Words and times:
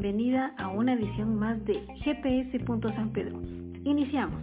bienvenida 0.00 0.52
a 0.56 0.68
una 0.68 0.92
edición 0.92 1.34
más 1.34 1.64
de 1.64 1.74
GPS. 2.04 2.56
San 2.94 3.10
Pedro. 3.12 3.40
Iniciamos. 3.82 4.40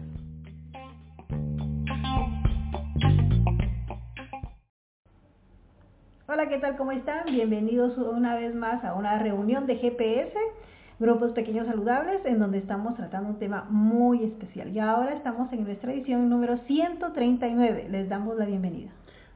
Hola, 6.27 6.49
¿qué 6.49 6.57
tal? 6.57 6.75
¿Cómo 6.75 6.91
están? 6.91 7.23
Bienvenidos 7.31 7.97
una 7.97 8.35
vez 8.35 8.53
más 8.53 8.83
a 8.83 8.95
una 8.95 9.17
reunión 9.19 9.65
de 9.65 9.77
GPS, 9.77 10.33
grupos 10.99 11.31
pequeños 11.31 11.67
saludables, 11.67 12.25
en 12.25 12.39
donde 12.39 12.57
estamos 12.57 12.95
tratando 12.95 13.29
un 13.29 13.39
tema 13.39 13.65
muy 13.69 14.25
especial. 14.25 14.75
Y 14.75 14.79
ahora 14.79 15.13
estamos 15.13 15.53
en 15.53 15.63
nuestra 15.63 15.93
edición 15.93 16.29
número 16.29 16.57
139. 16.67 17.87
Les 17.91 18.09
damos 18.09 18.35
la 18.35 18.43
bienvenida. 18.43 18.91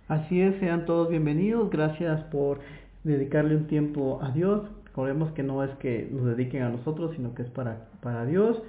Así 0.09 0.41
es, 0.41 0.59
sean 0.59 0.85
todos 0.85 1.07
bienvenidos. 1.07 1.69
Gracias 1.69 2.21
por 2.25 2.59
dedicarle 3.05 3.55
un 3.55 3.67
tiempo 3.67 4.19
a 4.21 4.31
Dios. 4.31 4.69
Recordemos 4.99 5.31
que 5.31 5.43
no 5.43 5.63
es 5.63 5.71
que 5.75 6.09
nos 6.11 6.25
dediquen 6.25 6.61
a 6.61 6.69
nosotros, 6.69 7.15
sino 7.15 7.33
que 7.33 7.43
es 7.43 7.49
para, 7.49 7.87
para 8.01 8.25
Dios. 8.25 8.61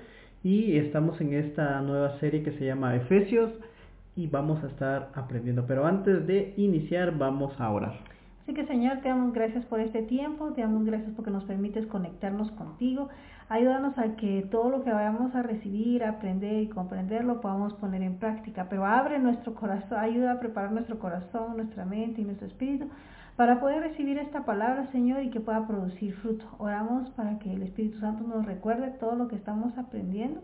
Y 0.45 0.77
estamos 0.77 1.21
en 1.21 1.35
esta 1.35 1.81
nueva 1.81 2.21
serie 2.21 2.45
que 2.45 2.53
se 2.53 2.65
llama 2.65 2.95
Efesios 2.95 3.51
y 4.15 4.29
vamos 4.29 4.63
a 4.63 4.69
estar 4.69 5.11
aprendiendo. 5.15 5.65
Pero 5.67 5.85
antes 5.87 6.29
de 6.29 6.55
iniciar, 6.57 7.19
vamos 7.19 7.53
a 7.59 7.69
orar. 7.73 8.10
Así 8.51 8.57
que 8.57 8.67
Señor, 8.67 8.99
te 8.99 9.09
damos 9.09 9.33
gracias 9.33 9.65
por 9.67 9.79
este 9.79 10.03
tiempo, 10.03 10.53
te 10.55 10.63
damos 10.63 10.85
gracias 10.85 11.13
porque 11.15 11.31
nos 11.31 11.45
permites 11.45 11.87
conectarnos 11.87 12.51
contigo. 12.51 13.09
Ayúdanos 13.49 13.97
a 13.97 14.17
que 14.17 14.43
todo 14.51 14.71
lo 14.71 14.83
que 14.83 14.91
vayamos 14.91 15.37
a 15.37 15.43
recibir, 15.43 16.03
aprender 16.03 16.61
y 16.61 16.67
comprender 16.67 17.25
lo 17.25 17.41
podamos 17.41 17.75
poner 17.75 18.03
en 18.03 18.17
práctica. 18.17 18.67
Pero 18.69 18.85
abre 18.85 19.21
nuestro 19.21 19.55
corazón, 19.55 20.01
ayuda 20.01 20.33
a 20.33 20.41
preparar 20.41 20.73
nuestro 20.73 20.99
corazón, 20.99 21.59
nuestra 21.59 21.85
mente 21.85 22.23
y 22.23 22.25
nuestro 22.25 22.49
espíritu 22.49 22.89
para 23.37 23.61
poder 23.61 23.83
recibir 23.83 24.19
esta 24.19 24.45
palabra, 24.45 24.89
Señor, 24.91 25.23
y 25.23 25.31
que 25.31 25.39
pueda 25.39 25.65
producir 25.69 26.13
fruto. 26.15 26.45
Oramos 26.59 27.09
para 27.11 27.39
que 27.39 27.55
el 27.55 27.63
Espíritu 27.63 28.01
Santo 28.01 28.25
nos 28.25 28.47
recuerde 28.47 28.89
todo 28.99 29.15
lo 29.15 29.29
que 29.29 29.37
estamos 29.37 29.79
aprendiendo 29.79 30.41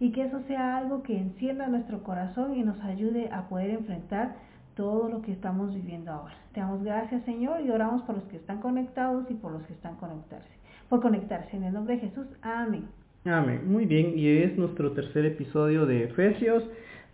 y 0.00 0.10
que 0.12 0.22
eso 0.22 0.40
sea 0.48 0.78
algo 0.78 1.02
que 1.02 1.18
encienda 1.18 1.68
nuestro 1.68 2.02
corazón 2.02 2.56
y 2.56 2.62
nos 2.62 2.80
ayude 2.80 3.28
a 3.30 3.50
poder 3.50 3.68
enfrentar 3.68 4.36
todo 4.74 5.08
lo 5.08 5.22
que 5.22 5.32
estamos 5.32 5.74
viviendo 5.74 6.10
ahora. 6.10 6.34
Te 6.52 6.60
damos 6.60 6.82
gracias, 6.82 7.24
Señor, 7.24 7.60
y 7.60 7.70
oramos 7.70 8.02
por 8.02 8.16
los 8.16 8.24
que 8.24 8.36
están 8.36 8.60
conectados 8.60 9.30
y 9.30 9.34
por 9.34 9.52
los 9.52 9.62
que 9.64 9.72
están 9.72 9.96
conectarse, 9.96 10.50
por 10.88 11.00
conectarse. 11.00 11.56
En 11.56 11.64
el 11.64 11.72
nombre 11.72 11.96
de 11.96 12.00
Jesús, 12.08 12.26
amén. 12.42 12.86
Amén. 13.24 13.62
Muy 13.70 13.86
bien, 13.86 14.18
y 14.18 14.28
es 14.28 14.56
nuestro 14.58 14.92
tercer 14.92 15.24
episodio 15.24 15.86
de 15.86 16.04
Efesios. 16.04 16.64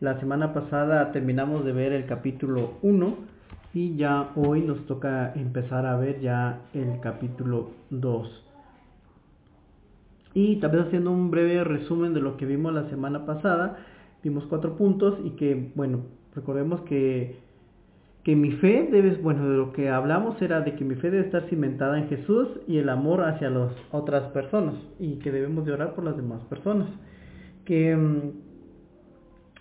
La 0.00 0.18
semana 0.20 0.54
pasada 0.54 1.12
terminamos 1.12 1.64
de 1.64 1.72
ver 1.72 1.92
el 1.92 2.06
capítulo 2.06 2.74
1 2.82 3.16
y 3.74 3.96
ya 3.96 4.30
hoy 4.36 4.62
nos 4.62 4.86
toca 4.86 5.32
empezar 5.34 5.86
a 5.86 5.96
ver 5.96 6.20
ya 6.20 6.60
el 6.72 7.00
capítulo 7.00 7.72
2. 7.90 8.44
Y 10.34 10.56
tal 10.60 10.70
vez 10.70 10.86
haciendo 10.86 11.10
un 11.10 11.30
breve 11.30 11.64
resumen 11.64 12.14
de 12.14 12.20
lo 12.20 12.36
que 12.36 12.46
vimos 12.46 12.72
la 12.72 12.88
semana 12.90 13.26
pasada, 13.26 13.76
vimos 14.22 14.44
cuatro 14.46 14.76
puntos 14.76 15.18
y 15.24 15.30
que, 15.30 15.72
bueno, 15.74 16.02
recordemos 16.34 16.82
que, 16.82 17.47
que 18.24 18.36
mi 18.36 18.52
fe 18.52 18.88
debe, 18.90 19.14
bueno, 19.22 19.48
de 19.48 19.56
lo 19.56 19.72
que 19.72 19.88
hablamos 19.88 20.40
era 20.42 20.60
de 20.60 20.74
que 20.74 20.84
mi 20.84 20.96
fe 20.96 21.10
debe 21.10 21.24
estar 21.24 21.48
cimentada 21.48 21.98
en 21.98 22.08
Jesús 22.08 22.48
y 22.66 22.78
el 22.78 22.88
amor 22.88 23.24
hacia 23.24 23.48
las 23.48 23.72
otras 23.90 24.30
personas 24.32 24.74
y 24.98 25.16
que 25.20 25.32
debemos 25.32 25.64
de 25.64 25.72
orar 25.72 25.94
por 25.94 26.04
las 26.04 26.16
demás 26.16 26.42
personas. 26.44 26.88
Que 27.64 27.96
mm, 27.96 28.48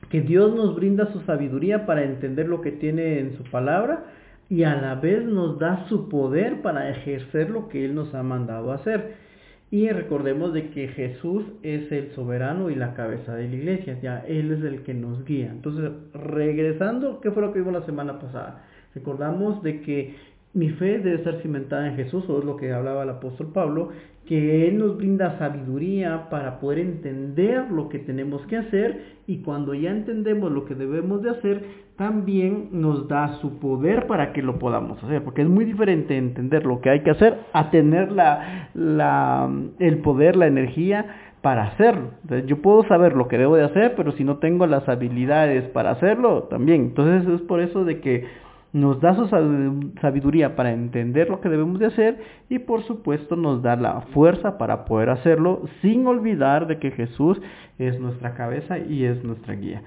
que 0.09 0.21
Dios 0.21 0.55
nos 0.55 0.75
brinda 0.75 1.11
su 1.11 1.19
sabiduría 1.21 1.85
para 1.85 2.03
entender 2.03 2.47
lo 2.47 2.61
que 2.61 2.71
tiene 2.71 3.19
en 3.19 3.37
su 3.37 3.43
palabra 3.43 4.05
y 4.49 4.63
a 4.63 4.75
la 4.75 4.95
vez 4.95 5.25
nos 5.25 5.59
da 5.59 5.85
su 5.89 6.07
poder 6.07 6.61
para 6.61 6.89
ejercer 6.89 7.49
lo 7.49 7.67
que 7.67 7.83
Él 7.83 7.95
nos 7.95 8.13
ha 8.13 8.23
mandado 8.23 8.71
hacer. 8.71 9.26
Y 9.69 9.89
recordemos 9.89 10.53
de 10.53 10.69
que 10.69 10.87
Jesús 10.87 11.43
es 11.61 11.91
el 11.91 12.11
soberano 12.11 12.69
y 12.69 12.75
la 12.75 12.93
cabeza 12.93 13.35
de 13.35 13.49
la 13.49 13.55
iglesia, 13.55 13.99
ya 14.01 14.19
Él 14.19 14.51
es 14.53 14.63
el 14.63 14.83
que 14.83 14.93
nos 14.93 15.25
guía. 15.25 15.47
Entonces, 15.51 15.91
regresando, 16.13 17.19
¿qué 17.19 17.31
fue 17.31 17.41
lo 17.41 17.51
que 17.51 17.59
vimos 17.59 17.73
la 17.73 17.85
semana 17.85 18.17
pasada? 18.17 18.63
Recordamos 18.95 19.61
de 19.63 19.81
que 19.81 20.15
mi 20.57 20.69
fe 20.69 20.97
debe 20.97 21.17
estar 21.17 21.35
cimentada 21.41 21.87
en 21.87 21.95
Jesús, 21.95 22.27
o 22.27 22.39
es 22.39 22.45
lo 22.45 22.57
que 22.57 22.73
hablaba 22.73 23.03
el 23.03 23.09
apóstol 23.09 23.51
Pablo, 23.53 23.89
que 24.25 24.67
Él 24.67 24.79
nos 24.79 24.97
brinda 24.97 25.37
sabiduría 25.37 26.29
para 26.29 26.59
poder 26.59 26.79
entender 26.79 27.69
lo 27.71 27.89
que 27.89 27.99
tenemos 27.99 28.45
que 28.47 28.57
hacer 28.57 29.17
y 29.27 29.37
cuando 29.37 29.75
ya 29.75 29.91
entendemos 29.91 30.51
lo 30.51 30.65
que 30.65 30.73
debemos 30.73 31.21
de 31.21 31.29
hacer, 31.29 31.63
también 31.95 32.69
nos 32.71 33.07
da 33.07 33.39
su 33.39 33.59
poder 33.59 34.07
para 34.07 34.33
que 34.33 34.41
lo 34.41 34.57
podamos 34.57 35.01
hacer, 35.03 35.23
porque 35.23 35.43
es 35.43 35.47
muy 35.47 35.63
diferente 35.63 36.17
entender 36.17 36.65
lo 36.65 36.81
que 36.81 36.89
hay 36.89 37.03
que 37.03 37.11
hacer 37.11 37.37
a 37.53 37.69
tener 37.69 38.11
la, 38.11 39.49
el 39.79 39.99
poder, 39.99 40.35
la 40.35 40.47
energía 40.47 41.05
para 41.41 41.67
hacerlo. 41.67 42.09
yo 42.47 42.61
puedo 42.61 42.83
saber 42.87 43.15
lo 43.15 43.27
que 43.27 43.37
debo 43.37 43.55
de 43.55 43.63
hacer, 43.63 43.93
pero 43.95 44.11
si 44.13 44.23
no 44.23 44.37
tengo 44.37 44.65
las 44.65 44.89
habilidades 44.89 45.65
para 45.69 45.91
hacerlo, 45.91 46.43
también. 46.49 46.81
Entonces 46.81 47.31
es 47.31 47.41
por 47.41 47.61
eso 47.61 47.85
de 47.85 48.01
que 48.01 48.25
nos 48.73 48.99
da 48.99 49.15
su 49.15 49.27
sabiduría 50.01 50.55
para 50.55 50.73
entender 50.73 51.29
lo 51.29 51.41
que 51.41 51.49
debemos 51.49 51.79
de 51.79 51.87
hacer 51.87 52.19
y 52.49 52.59
por 52.59 52.83
supuesto 52.83 53.35
nos 53.35 53.61
da 53.61 53.75
la 53.75 54.01
fuerza 54.13 54.57
para 54.57 54.85
poder 54.85 55.09
hacerlo 55.09 55.63
sin 55.81 56.05
olvidar 56.05 56.67
de 56.67 56.79
que 56.79 56.91
Jesús 56.91 57.41
es 57.79 57.99
nuestra 57.99 58.33
cabeza 58.33 58.77
y 58.77 59.05
es 59.05 59.23
nuestra 59.23 59.55
guía. 59.55 59.83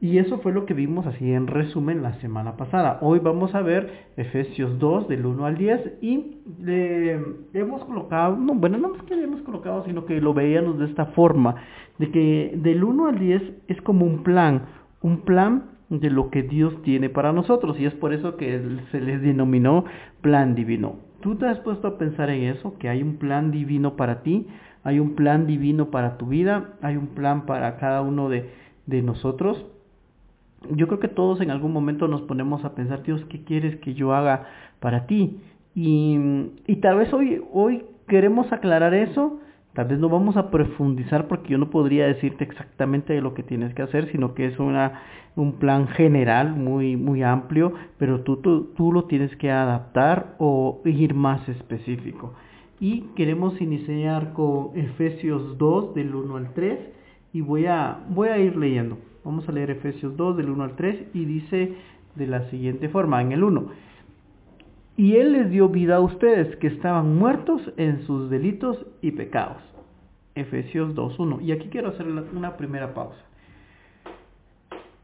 Y 0.00 0.18
eso 0.18 0.38
fue 0.38 0.52
lo 0.52 0.64
que 0.64 0.74
vimos 0.74 1.06
así 1.06 1.32
en 1.32 1.48
resumen 1.48 2.02
la 2.02 2.14
semana 2.20 2.56
pasada. 2.56 2.98
Hoy 3.00 3.18
vamos 3.18 3.52
a 3.56 3.62
ver 3.62 4.06
Efesios 4.16 4.78
2 4.78 5.08
del 5.08 5.26
1 5.26 5.44
al 5.44 5.58
10 5.58 5.94
y 6.00 6.36
le 6.62 7.20
hemos 7.52 7.84
colocado, 7.84 8.36
no, 8.36 8.54
bueno, 8.54 8.78
no 8.78 8.94
es 8.94 9.02
que 9.02 9.16
le 9.16 9.24
hemos 9.24 9.42
colocado, 9.42 9.84
sino 9.86 10.04
que 10.04 10.20
lo 10.20 10.34
veíamos 10.34 10.78
de 10.78 10.84
esta 10.84 11.06
forma, 11.06 11.56
de 11.98 12.12
que 12.12 12.52
del 12.54 12.84
1 12.84 13.08
al 13.08 13.18
10 13.18 13.42
es 13.66 13.82
como 13.82 14.06
un 14.06 14.22
plan, 14.22 14.66
un 15.02 15.22
plan 15.22 15.77
de 15.90 16.10
lo 16.10 16.30
que 16.30 16.42
Dios 16.42 16.82
tiene 16.82 17.08
para 17.08 17.32
nosotros 17.32 17.78
y 17.80 17.86
es 17.86 17.94
por 17.94 18.12
eso 18.12 18.36
que 18.36 18.60
se 18.90 19.00
les 19.00 19.22
denominó 19.22 19.84
plan 20.20 20.54
divino. 20.54 20.96
¿Tú 21.20 21.36
te 21.36 21.46
has 21.46 21.58
puesto 21.60 21.88
a 21.88 21.98
pensar 21.98 22.30
en 22.30 22.44
eso? 22.44 22.78
Que 22.78 22.88
hay 22.88 23.02
un 23.02 23.16
plan 23.16 23.50
divino 23.50 23.96
para 23.96 24.22
ti, 24.22 24.46
hay 24.84 25.00
un 25.00 25.14
plan 25.14 25.46
divino 25.46 25.90
para 25.90 26.18
tu 26.18 26.26
vida, 26.26 26.74
hay 26.82 26.96
un 26.96 27.08
plan 27.08 27.46
para 27.46 27.76
cada 27.78 28.02
uno 28.02 28.28
de, 28.28 28.50
de 28.86 29.02
nosotros. 29.02 29.66
Yo 30.70 30.86
creo 30.88 31.00
que 31.00 31.08
todos 31.08 31.40
en 31.40 31.50
algún 31.50 31.72
momento 31.72 32.06
nos 32.08 32.22
ponemos 32.22 32.64
a 32.64 32.74
pensar, 32.74 33.02
Dios, 33.02 33.24
¿qué 33.28 33.42
quieres 33.44 33.76
que 33.76 33.94
yo 33.94 34.12
haga 34.14 34.46
para 34.80 35.06
ti? 35.06 35.40
Y, 35.74 36.18
y 36.66 36.76
tal 36.76 36.98
vez 36.98 37.12
hoy, 37.12 37.42
hoy 37.52 37.84
queremos 38.06 38.52
aclarar 38.52 38.94
eso 38.94 39.40
Tal 39.78 39.86
vez 39.86 40.00
no 40.00 40.08
vamos 40.08 40.36
a 40.36 40.50
profundizar 40.50 41.28
porque 41.28 41.50
yo 41.50 41.58
no 41.58 41.70
podría 41.70 42.08
decirte 42.08 42.42
exactamente 42.42 43.20
lo 43.20 43.32
que 43.32 43.44
tienes 43.44 43.72
que 43.74 43.82
hacer, 43.82 44.10
sino 44.10 44.34
que 44.34 44.46
es 44.46 44.58
una, 44.58 45.02
un 45.36 45.52
plan 45.52 45.86
general 45.86 46.56
muy, 46.56 46.96
muy 46.96 47.22
amplio, 47.22 47.72
pero 47.96 48.22
tú, 48.22 48.38
tú, 48.38 48.72
tú 48.76 48.90
lo 48.90 49.04
tienes 49.04 49.36
que 49.36 49.52
adaptar 49.52 50.34
o 50.38 50.80
ir 50.84 51.14
más 51.14 51.48
específico. 51.48 52.34
Y 52.80 53.02
queremos 53.14 53.60
iniciar 53.60 54.32
con 54.32 54.76
Efesios 54.76 55.56
2 55.58 55.94
del 55.94 56.12
1 56.12 56.36
al 56.36 56.54
3 56.54 56.80
y 57.32 57.40
voy 57.42 57.66
a, 57.66 57.98
voy 58.08 58.30
a 58.30 58.38
ir 58.38 58.56
leyendo. 58.56 58.98
Vamos 59.24 59.48
a 59.48 59.52
leer 59.52 59.70
Efesios 59.70 60.16
2 60.16 60.38
del 60.38 60.50
1 60.50 60.64
al 60.64 60.74
3 60.74 61.04
y 61.14 61.24
dice 61.24 61.74
de 62.16 62.26
la 62.26 62.50
siguiente 62.50 62.88
forma, 62.88 63.22
en 63.22 63.30
el 63.30 63.44
1. 63.44 63.68
Y 64.98 65.14
Él 65.14 65.32
les 65.32 65.48
dio 65.48 65.68
vida 65.68 65.96
a 65.96 66.00
ustedes 66.00 66.56
que 66.56 66.66
estaban 66.66 67.16
muertos 67.16 67.62
en 67.76 68.02
sus 68.02 68.28
delitos 68.28 68.84
y 69.00 69.12
pecados. 69.12 69.62
Efesios 70.34 70.92
2.1. 70.96 71.40
Y 71.40 71.52
aquí 71.52 71.68
quiero 71.68 71.90
hacer 71.90 72.04
una 72.06 72.56
primera 72.56 72.94
pausa. 72.94 73.28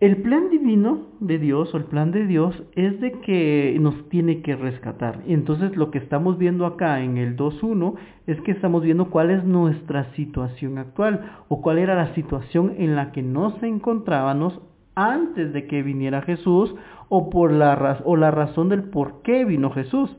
El 0.01 0.17
plan 0.17 0.51
divino 0.51 1.07
de 1.21 1.39
Dios 1.39 1.73
o 1.73 1.77
el 1.77 1.85
plan 1.85 2.11
de 2.11 2.27
Dios 2.27 2.61
es 2.75 3.01
de 3.01 3.13
que 3.21 3.79
nos 3.81 4.09
tiene 4.09 4.43
que 4.43 4.57
rescatar. 4.57 5.23
Y 5.29 5.33
entonces 5.33 5.77
lo 5.77 5.93
que 5.93 5.99
estamos 5.99 6.39
viendo 6.39 6.67
acá 6.67 7.01
en 7.01 7.17
el 7.17 7.37
2.1 7.37 7.95
es 8.27 8.41
que 8.41 8.51
estamos 8.51 8.83
viendo 8.83 9.11
cuál 9.11 9.31
es 9.31 9.45
nuestra 9.45 10.13
situación 10.15 10.79
actual 10.79 11.45
o 11.49 11.63
cuál 11.63 11.79
era 11.79 11.95
la 11.95 12.13
situación 12.17 12.75
en 12.79 12.97
la 12.97 13.13
que 13.13 13.23
nos 13.23 13.63
encontrábamos 13.63 14.61
antes 14.97 15.53
de 15.53 15.67
que 15.67 15.83
viniera 15.83 16.23
Jesús 16.23 16.75
o 17.17 17.31
por 17.31 17.53
la, 17.53 18.01
o 18.05 18.17
la 18.17 18.33
razón 18.33 18.69
del 18.69 18.83
por 18.83 19.23
qué 19.23 19.45
vino 19.45 19.71
Jesús. 19.71 20.11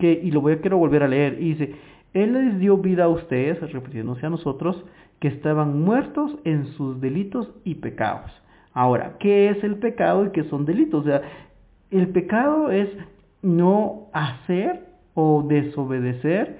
Que, 0.00 0.20
y 0.20 0.32
lo 0.32 0.40
voy 0.40 0.54
a 0.54 0.60
quiero 0.60 0.78
volver 0.78 1.04
a 1.04 1.08
leer. 1.08 1.34
Y 1.40 1.50
dice, 1.50 1.76
Él 2.12 2.32
les 2.32 2.58
dio 2.58 2.78
vida 2.78 3.04
a 3.04 3.08
ustedes, 3.08 3.60
refiriéndose 3.72 4.26
a 4.26 4.30
nosotros, 4.30 4.84
que 5.20 5.28
estaban 5.28 5.80
muertos 5.80 6.36
en 6.42 6.66
sus 6.72 7.00
delitos 7.00 7.48
y 7.62 7.76
pecados. 7.76 8.32
Ahora, 8.72 9.16
¿qué 9.20 9.50
es 9.50 9.62
el 9.62 9.76
pecado 9.76 10.26
y 10.26 10.30
qué 10.30 10.42
son 10.44 10.64
delitos? 10.64 11.02
O 11.02 11.04
sea, 11.04 11.22
el 11.92 12.08
pecado 12.08 12.72
es 12.72 12.88
no 13.42 14.08
hacer 14.12 14.86
o 15.14 15.44
desobedecer 15.46 16.58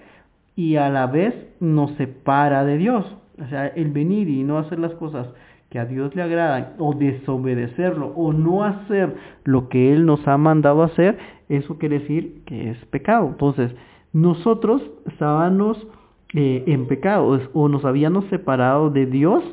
y 0.55 0.77
a 0.77 0.89
la 0.89 1.09
vez 1.09 1.35
nos 1.59 1.91
separa 1.97 2.65
de 2.65 2.79
Dios. 2.79 3.17
O 3.43 3.49
sea, 3.49 3.67
el 3.67 3.91
venir 3.91 4.29
y 4.29 4.45
no 4.45 4.59
hacer 4.59 4.79
las 4.79 4.93
cosas 4.95 5.27
que 5.71 5.79
a 5.79 5.87
Dios 5.87 6.15
le 6.17 6.23
agradan 6.23 6.75
o 6.79 6.95
desobedecerlo 6.95 8.09
o 8.17 8.33
no 8.33 8.65
hacer 8.65 9.15
lo 9.45 9.69
que 9.69 9.93
Él 9.93 10.05
nos 10.05 10.27
ha 10.27 10.37
mandado 10.37 10.83
hacer, 10.83 11.17
eso 11.49 11.79
quiere 11.79 12.01
decir 12.01 12.43
que 12.45 12.71
es 12.71 12.85
pecado. 12.87 13.29
Entonces, 13.29 13.75
nosotros 14.13 14.83
estábamos 15.07 15.87
eh, 16.35 16.65
en 16.67 16.87
pecado 16.87 17.41
o 17.53 17.69
nos 17.69 17.85
habíamos 17.85 18.25
separado 18.27 18.91
de 18.91 19.07
Dios, 19.07 19.45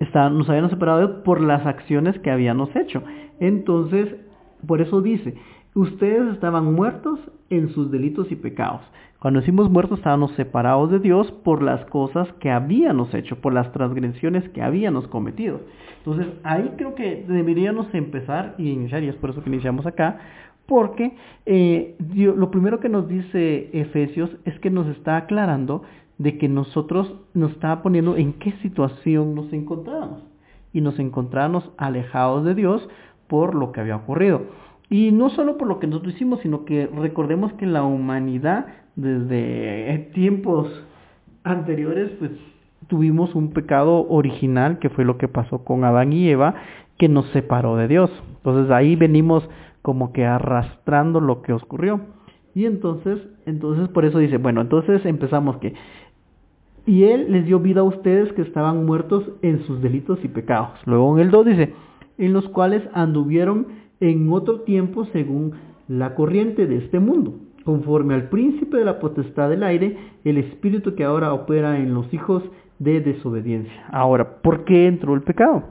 nos 0.00 0.48
habíamos 0.50 0.72
separado 0.72 1.22
por 1.22 1.40
las 1.40 1.64
acciones 1.64 2.18
que 2.18 2.32
habíamos 2.32 2.74
hecho. 2.74 3.04
Entonces, 3.38 4.16
por 4.66 4.80
eso 4.80 5.00
dice, 5.00 5.36
ustedes 5.74 6.32
estaban 6.32 6.74
muertos 6.74 7.20
en 7.50 7.68
sus 7.68 7.90
delitos 7.92 8.30
y 8.32 8.36
pecados. 8.36 8.82
Cuando 9.22 9.38
decimos 9.38 9.70
muertos 9.70 10.00
estábamos 10.00 10.32
separados 10.32 10.90
de 10.90 10.98
Dios 10.98 11.30
por 11.44 11.62
las 11.62 11.84
cosas 11.84 12.26
que 12.40 12.50
habíamos 12.50 13.14
hecho, 13.14 13.36
por 13.36 13.54
las 13.54 13.70
transgresiones 13.70 14.48
que 14.48 14.62
habíamos 14.62 15.06
cometido. 15.06 15.60
Entonces 15.98 16.26
ahí 16.42 16.72
creo 16.76 16.96
que 16.96 17.24
deberíamos 17.28 17.86
empezar 17.94 18.56
y 18.58 18.70
iniciar, 18.70 19.04
y 19.04 19.08
es 19.08 19.14
por 19.14 19.30
eso 19.30 19.40
que 19.40 19.48
iniciamos 19.48 19.86
acá, 19.86 20.18
porque 20.66 21.14
eh, 21.46 21.94
lo 22.16 22.50
primero 22.50 22.80
que 22.80 22.88
nos 22.88 23.06
dice 23.06 23.70
Efesios 23.72 24.28
es 24.44 24.58
que 24.58 24.70
nos 24.70 24.88
está 24.88 25.18
aclarando 25.18 25.84
de 26.18 26.36
que 26.36 26.48
nosotros 26.48 27.14
nos 27.32 27.52
está 27.52 27.80
poniendo 27.80 28.16
en 28.16 28.32
qué 28.32 28.50
situación 28.60 29.36
nos 29.36 29.52
encontrábamos. 29.52 30.24
Y 30.72 30.80
nos 30.80 30.98
encontrábamos 30.98 31.70
alejados 31.76 32.44
de 32.44 32.56
Dios 32.56 32.88
por 33.28 33.54
lo 33.54 33.70
que 33.70 33.82
había 33.82 33.94
ocurrido. 33.94 34.42
Y 34.92 35.10
no 35.10 35.30
solo 35.30 35.56
por 35.56 35.68
lo 35.68 35.80
que 35.80 35.86
nosotros 35.86 36.14
hicimos, 36.14 36.40
sino 36.40 36.66
que 36.66 36.86
recordemos 36.86 37.54
que 37.54 37.64
la 37.64 37.82
humanidad 37.82 38.66
desde 38.94 40.10
tiempos 40.12 40.68
anteriores, 41.44 42.10
pues 42.18 42.32
tuvimos 42.88 43.34
un 43.34 43.54
pecado 43.54 44.06
original, 44.10 44.78
que 44.80 44.90
fue 44.90 45.06
lo 45.06 45.16
que 45.16 45.28
pasó 45.28 45.64
con 45.64 45.84
Adán 45.84 46.12
y 46.12 46.28
Eva, 46.28 46.56
que 46.98 47.08
nos 47.08 47.24
separó 47.28 47.76
de 47.76 47.88
Dios. 47.88 48.10
Entonces 48.36 48.70
ahí 48.70 48.94
venimos 48.94 49.48
como 49.80 50.12
que 50.12 50.26
arrastrando 50.26 51.20
lo 51.20 51.40
que 51.40 51.54
ocurrió. 51.54 52.02
Y 52.54 52.66
entonces, 52.66 53.18
entonces 53.46 53.88
por 53.88 54.04
eso 54.04 54.18
dice, 54.18 54.36
bueno, 54.36 54.60
entonces 54.60 55.06
empezamos 55.06 55.56
que, 55.56 55.72
y 56.84 57.04
Él 57.04 57.32
les 57.32 57.46
dio 57.46 57.60
vida 57.60 57.80
a 57.80 57.84
ustedes 57.84 58.30
que 58.34 58.42
estaban 58.42 58.84
muertos 58.84 59.24
en 59.40 59.64
sus 59.64 59.80
delitos 59.80 60.18
y 60.22 60.28
pecados. 60.28 60.78
Luego 60.84 61.16
en 61.16 61.24
el 61.24 61.30
2 61.30 61.46
dice, 61.46 61.74
en 62.18 62.34
los 62.34 62.46
cuales 62.50 62.82
anduvieron 62.92 63.80
en 64.02 64.32
otro 64.32 64.62
tiempo 64.62 65.06
según 65.12 65.52
la 65.86 66.16
corriente 66.16 66.66
de 66.66 66.78
este 66.78 66.98
mundo, 66.98 67.34
conforme 67.64 68.14
al 68.14 68.28
príncipe 68.28 68.76
de 68.76 68.84
la 68.84 68.98
potestad 68.98 69.48
del 69.48 69.62
aire, 69.62 69.96
el 70.24 70.38
espíritu 70.38 70.96
que 70.96 71.04
ahora 71.04 71.32
opera 71.32 71.78
en 71.78 71.94
los 71.94 72.12
hijos 72.12 72.42
de 72.80 73.00
desobediencia. 73.00 73.86
Ahora, 73.92 74.42
¿por 74.42 74.64
qué 74.64 74.88
entró 74.88 75.14
el 75.14 75.22
pecado? 75.22 75.62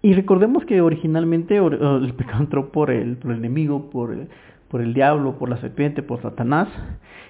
Y 0.00 0.14
recordemos 0.14 0.64
que 0.64 0.80
originalmente 0.80 1.58
el 1.58 2.14
pecado 2.14 2.40
entró 2.40 2.72
por 2.72 2.90
el, 2.90 3.18
por 3.18 3.32
el 3.32 3.38
enemigo, 3.38 3.90
por 3.90 4.12
el, 4.12 4.28
por 4.68 4.80
el 4.80 4.94
diablo, 4.94 5.38
por 5.38 5.50
la 5.50 5.58
serpiente, 5.58 6.02
por 6.02 6.22
Satanás, 6.22 6.68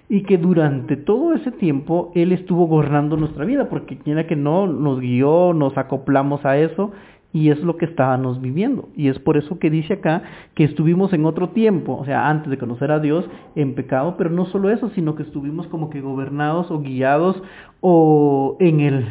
y 0.09 0.23
que 0.23 0.39
durante 0.39 0.97
todo 0.97 1.35
ese 1.35 1.51
tiempo 1.51 2.13
Él 2.15 2.31
estuvo 2.31 2.67
gobernando 2.67 3.17
nuestra 3.17 3.45
vida, 3.45 3.69
porque 3.69 3.99
quiera 3.99 4.29
que 4.29 4.37
no, 4.37 4.69
nos 4.69 5.01
guió, 5.01 5.53
nos 5.53 5.77
acoplamos 5.77 6.45
a 6.45 6.57
eso, 6.59 6.93
y 7.33 7.51
es 7.51 7.59
lo 7.61 7.77
que 7.77 7.87
estábamos 7.87 8.41
viviendo. 8.41 8.89
Y 8.95 9.09
es 9.09 9.19
por 9.19 9.37
eso 9.37 9.59
que 9.59 9.71
dice 9.71 9.95
acá 9.95 10.23
que 10.55 10.65
estuvimos 10.65 11.13
en 11.13 11.25
otro 11.25 11.51
tiempo, 11.51 11.97
o 11.97 12.05
sea, 12.05 12.29
antes 12.29 12.51
de 12.51 12.59
conocer 12.59 12.91
a 12.91 13.01
Dios, 13.01 13.29
en 13.55 13.75
pecado, 13.75 14.17
pero 14.17 14.31
no 14.31 14.47
solo 14.47 14.71
eso, 14.71 14.91
sino 14.91 15.15
que 15.15 15.23
estuvimos 15.23 15.67
como 15.69 15.91
que 15.91 16.01
gobernados 16.01 16.71
o 16.71 16.81
guiados 16.81 17.43
o 17.81 18.57
en 18.61 18.81
el... 18.81 19.09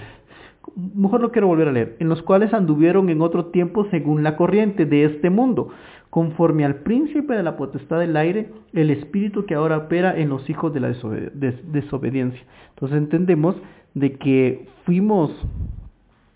Mejor 0.96 1.22
lo 1.22 1.32
quiero 1.32 1.48
volver 1.48 1.68
a 1.68 1.72
leer, 1.72 1.98
en 2.00 2.08
los 2.08 2.22
cuales 2.22 2.54
anduvieron 2.54 3.10
en 3.10 3.22
otro 3.22 3.48
tiempo 3.48 3.88
según 3.90 4.24
la 4.24 4.38
corriente 4.38 4.86
de 4.86 5.06
este 5.06 5.30
mundo, 5.30 5.70
conforme 6.10 6.64
al 6.64 6.76
príncipe 6.76 7.34
de 7.34 7.44
la 7.44 7.58
potestad 7.58 8.00
del 8.00 8.16
aire, 8.16 8.52
el 8.74 8.92
espíritu 8.92 9.46
que 9.46 9.56
ahora 9.56 9.78
opera 9.78 10.18
en 10.18 10.30
los 10.30 10.50
hijos 10.50 10.74
de 10.74 10.80
la 10.80 10.90
desobediencia. 10.90 12.42
Entonces 12.70 12.98
entendemos 12.98 13.56
de 13.96 14.14
que 14.14 14.68
fuimos 14.86 15.32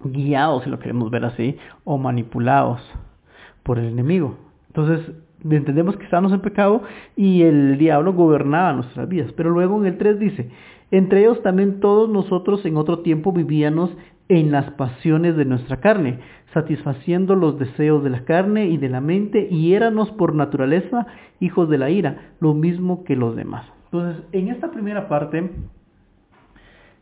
guiados, 0.06 0.64
si 0.64 0.70
lo 0.70 0.80
queremos 0.80 1.10
ver 1.12 1.26
así, 1.26 1.58
o 1.84 1.98
manipulados 1.98 2.82
por 3.64 3.80
el 3.80 3.86
enemigo. 3.86 4.38
Entonces, 4.68 5.12
entendemos 5.44 5.98
que 5.98 6.06
estamos 6.06 6.32
en 6.32 6.42
pecado 6.42 6.84
y 7.16 7.44
el 7.44 7.78
diablo 7.78 8.14
gobernaba 8.14 8.74
nuestras 8.74 9.08
vidas. 9.08 9.32
Pero 9.34 9.50
luego 9.50 9.80
en 9.80 9.88
el 9.88 9.98
3 9.98 10.20
dice, 10.20 10.50
entre 10.92 11.22
ellos 11.22 11.42
también 11.42 11.80
todos 11.80 12.10
nosotros 12.10 12.66
en 12.66 12.78
otro 12.78 13.00
tiempo 13.00 13.32
vivíamos 13.32 13.96
en 14.28 14.52
las 14.52 14.72
pasiones 14.72 15.36
de 15.36 15.46
nuestra 15.46 15.78
carne, 15.78 16.20
satisfaciendo 16.54 17.36
los 17.36 17.60
deseos 17.60 18.04
de 18.04 18.10
la 18.10 18.26
carne 18.26 18.68
y 18.68 18.78
de 18.78 18.90
la 18.90 19.02
mente, 19.02 19.48
y 19.52 19.74
éramos 19.74 20.10
por 20.12 20.34
naturaleza 20.34 21.06
hijos 21.40 21.70
de 21.70 21.78
la 21.78 21.90
ira, 21.90 22.34
lo 22.40 22.54
mismo 22.54 23.04
que 23.04 23.16
los 23.16 23.36
demás. 23.36 23.66
Entonces, 23.92 24.24
en 24.32 24.50
esta 24.50 24.72
primera 24.72 25.08
parte 25.08 25.52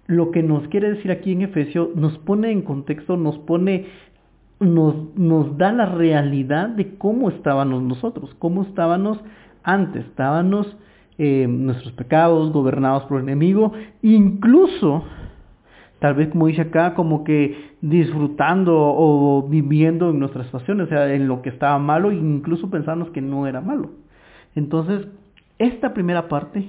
lo 0.08 0.32
que 0.32 0.44
nos 0.44 0.68
quiere 0.68 0.94
decir 0.94 1.12
aquí 1.12 1.32
en 1.32 1.44
Efesio 1.44 1.92
nos 1.96 2.18
pone 2.20 2.52
en 2.52 2.62
contexto, 2.62 3.18
nos 3.18 3.38
pone, 3.40 3.86
nos, 4.60 5.18
nos 5.18 5.58
da 5.58 5.72
la 5.72 5.86
realidad 5.86 6.70
de 6.70 6.98
cómo 6.98 7.30
estábamos 7.30 7.82
nosotros, 7.84 8.36
cómo 8.40 8.64
estábamos 8.64 9.20
antes, 9.64 10.06
estábamos 10.06 10.78
eh, 11.18 11.48
nuestros 11.48 11.94
pecados 11.94 12.52
gobernados 12.52 13.04
por 13.04 13.20
el 13.20 13.24
enemigo, 13.24 13.72
incluso, 14.02 15.04
tal 16.00 16.16
vez 16.16 16.30
como 16.30 16.48
dice 16.48 16.64
acá, 16.64 16.96
como 16.96 17.24
que 17.24 17.74
disfrutando 17.82 18.76
o 18.76 19.48
viviendo 19.48 20.10
en 20.10 20.20
nuestras 20.20 20.48
pasiones, 20.48 20.88
o 20.88 20.90
sea, 20.90 21.14
en 21.14 21.28
lo 21.28 21.42
que 21.42 21.50
estaba 21.50 21.80
malo, 21.80 22.12
incluso 22.12 22.70
pensamos 22.70 23.10
que 23.12 23.22
no 23.22 23.48
era 23.48 23.62
malo. 23.62 23.92
Entonces, 24.56 25.08
esta 25.60 25.94
primera 25.94 26.28
parte 26.28 26.68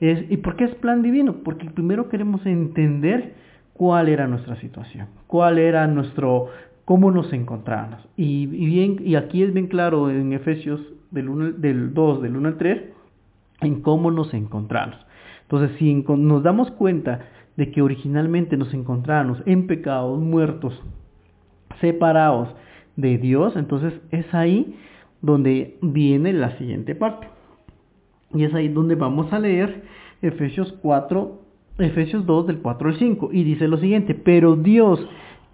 ¿Y 0.00 0.36
por 0.38 0.56
qué 0.56 0.64
es 0.64 0.74
plan 0.76 1.02
divino? 1.02 1.36
Porque 1.42 1.70
primero 1.70 2.08
queremos 2.08 2.44
entender 2.44 3.34
cuál 3.72 4.08
era 4.08 4.26
nuestra 4.26 4.56
situación, 4.56 5.08
cuál 5.26 5.58
era 5.58 5.86
nuestro, 5.86 6.48
cómo 6.84 7.10
nos 7.10 7.32
encontrábamos. 7.32 8.06
Y, 8.16 8.46
bien, 8.46 8.98
y 9.04 9.14
aquí 9.14 9.42
es 9.42 9.54
bien 9.54 9.68
claro 9.68 10.10
en 10.10 10.32
Efesios 10.32 10.80
del, 11.10 11.60
del 11.60 11.94
2, 11.94 12.22
del 12.22 12.36
1 12.36 12.48
al 12.48 12.56
3, 12.58 12.82
en 13.62 13.80
cómo 13.80 14.10
nos 14.10 14.34
encontramos. 14.34 14.96
Entonces, 15.42 15.76
si 15.78 15.94
nos 15.94 16.42
damos 16.42 16.70
cuenta 16.72 17.20
de 17.56 17.70
que 17.70 17.80
originalmente 17.80 18.56
nos 18.56 18.74
encontrábamos 18.74 19.42
en 19.46 19.66
pecados, 19.66 20.20
muertos, 20.20 20.78
separados 21.80 22.48
de 22.96 23.16
Dios, 23.18 23.56
entonces 23.56 23.94
es 24.10 24.32
ahí 24.34 24.76
donde 25.22 25.78
viene 25.80 26.32
la 26.32 26.56
siguiente 26.58 26.94
parte. 26.94 27.28
Y 28.36 28.44
es 28.44 28.54
ahí 28.54 28.68
donde 28.68 28.94
vamos 28.94 29.32
a 29.32 29.38
leer 29.38 29.84
Efesios 30.22 30.74
4, 30.82 31.40
Efesios 31.78 32.26
2 32.26 32.46
del 32.46 32.58
4 32.58 32.88
al 32.88 32.96
5. 32.96 33.30
Y 33.32 33.44
dice 33.44 33.68
lo 33.68 33.78
siguiente, 33.78 34.14
pero 34.14 34.56
Dios 34.56 35.06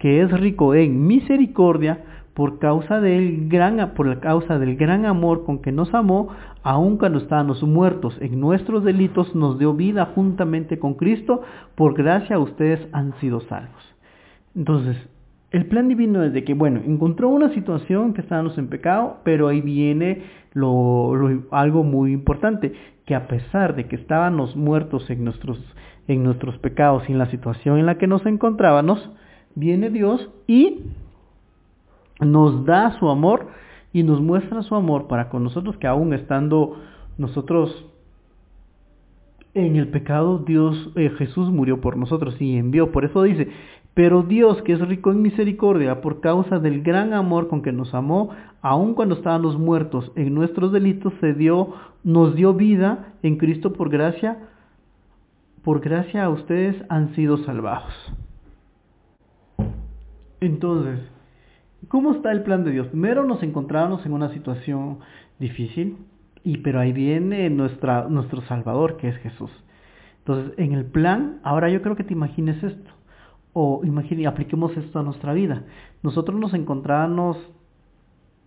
que 0.03 0.21
es 0.21 0.29
rico 0.31 0.75
en 0.75 1.07
misericordia, 1.07 2.03
por 2.33 2.59
causa 2.59 2.99
del 2.99 3.47
gran, 3.47 3.93
por 3.93 4.05
la 4.05 4.19
causa 4.19 4.59
del 4.59 4.75
gran 4.75 5.05
amor 5.05 5.45
con 5.45 5.59
que 5.59 5.71
nos 5.71 5.93
amó, 5.93 6.27
aun 6.61 6.97
cuando 6.97 7.19
estábamos 7.19 7.63
muertos 7.63 8.17
en 8.19 8.37
nuestros 8.37 8.83
delitos, 8.83 9.33
nos 9.33 9.59
dio 9.59 9.73
vida 9.73 10.11
juntamente 10.13 10.77
con 10.77 10.95
Cristo, 10.95 11.41
por 11.75 11.93
gracia 11.93 12.37
ustedes 12.37 12.85
han 12.91 13.13
sido 13.21 13.39
salvos. 13.41 13.81
Entonces, 14.55 14.97
el 15.53 15.67
plan 15.67 15.87
divino 15.87 16.23
es 16.23 16.33
de 16.33 16.43
que, 16.43 16.55
bueno, 16.55 16.81
encontró 16.83 17.29
una 17.29 17.53
situación 17.53 18.13
que 18.13 18.21
estábamos 18.21 18.57
en 18.57 18.69
pecado, 18.69 19.17
pero 19.23 19.47
ahí 19.47 19.61
viene 19.61 20.23
algo 21.51 21.83
muy 21.83 22.11
importante, 22.11 22.73
que 23.05 23.13
a 23.13 23.27
pesar 23.27 23.75
de 23.75 23.85
que 23.85 23.95
estábamos 23.95 24.55
muertos 24.55 25.07
en 25.11 25.23
nuestros, 25.23 25.59
en 26.07 26.23
nuestros 26.23 26.57
pecados 26.57 27.03
y 27.07 27.11
en 27.11 27.19
la 27.19 27.27
situación 27.27 27.77
en 27.77 27.85
la 27.85 27.99
que 27.99 28.07
nos 28.07 28.25
encontrábamos, 28.25 29.11
viene 29.53 29.91
Dios 29.91 30.27
y 30.47 30.85
nos 32.19 32.65
da 32.65 32.97
su 32.97 33.09
amor 33.09 33.47
y 33.93 34.01
nos 34.01 34.21
muestra 34.21 34.63
su 34.63 34.73
amor 34.73 35.07
para 35.07 35.29
con 35.29 35.43
nosotros 35.43 35.77
que 35.77 35.85
aún 35.85 36.15
estando 36.15 36.81
nosotros 37.19 37.85
en 39.53 39.75
el 39.75 39.89
pecado, 39.89 40.39
Dios, 40.39 40.91
eh, 40.95 41.11
Jesús 41.11 41.51
murió 41.51 41.79
por 41.79 41.95
nosotros 41.95 42.41
y 42.41 42.57
envió. 42.57 42.91
Por 42.91 43.05
eso 43.05 43.21
dice, 43.21 43.49
pero 43.93 44.23
Dios, 44.23 44.61
que 44.63 44.73
es 44.73 44.79
rico 44.79 45.11
en 45.11 45.21
misericordia, 45.21 46.01
por 46.01 46.19
causa 46.19 46.57
del 46.57 46.81
gran 46.81 47.13
amor 47.13 47.47
con 47.47 47.61
que 47.61 47.71
nos 47.71 47.93
amó, 47.93 48.31
aun 48.61 48.95
cuando 48.95 49.15
estábamos 49.15 49.59
muertos 49.59 50.11
en 50.15 50.33
nuestros 50.33 50.71
delitos, 50.71 51.13
se 51.21 51.33
dio, 51.33 51.73
nos 52.03 52.35
dio 52.35 52.55
vida 52.55 53.13
en 53.21 53.37
Cristo 53.37 53.73
por 53.73 53.89
gracia. 53.89 54.49
Por 55.63 55.79
gracia 55.79 56.23
a 56.23 56.29
ustedes 56.29 56.75
han 56.89 57.13
sido 57.13 57.37
salvados. 57.37 57.93
Entonces, 60.41 60.99
¿cómo 61.87 62.13
está 62.13 62.31
el 62.31 62.41
plan 62.41 62.63
de 62.63 62.71
Dios? 62.71 62.87
Primero 62.87 63.23
nos 63.23 63.43
encontramos 63.43 64.03
en 64.07 64.13
una 64.13 64.29
situación 64.33 64.99
difícil, 65.37 65.97
y 66.43 66.57
pero 66.57 66.79
ahí 66.79 66.93
viene 66.93 67.49
nuestro 67.51 68.41
Salvador, 68.47 68.97
que 68.97 69.09
es 69.09 69.17
Jesús. 69.17 69.51
Entonces, 70.19 70.53
en 70.57 70.73
el 70.73 70.85
plan, 70.85 71.39
ahora 71.43 71.69
yo 71.69 71.81
creo 71.83 71.95
que 71.95 72.03
te 72.03 72.13
imagines 72.13 72.61
esto 72.63 72.92
o 73.53 73.81
imagine, 73.83 74.27
apliquemos 74.27 74.75
esto 74.77 74.99
a 74.99 75.03
nuestra 75.03 75.33
vida. 75.33 75.63
Nosotros 76.01 76.39
nos 76.39 76.53
encontrábamos 76.53 77.37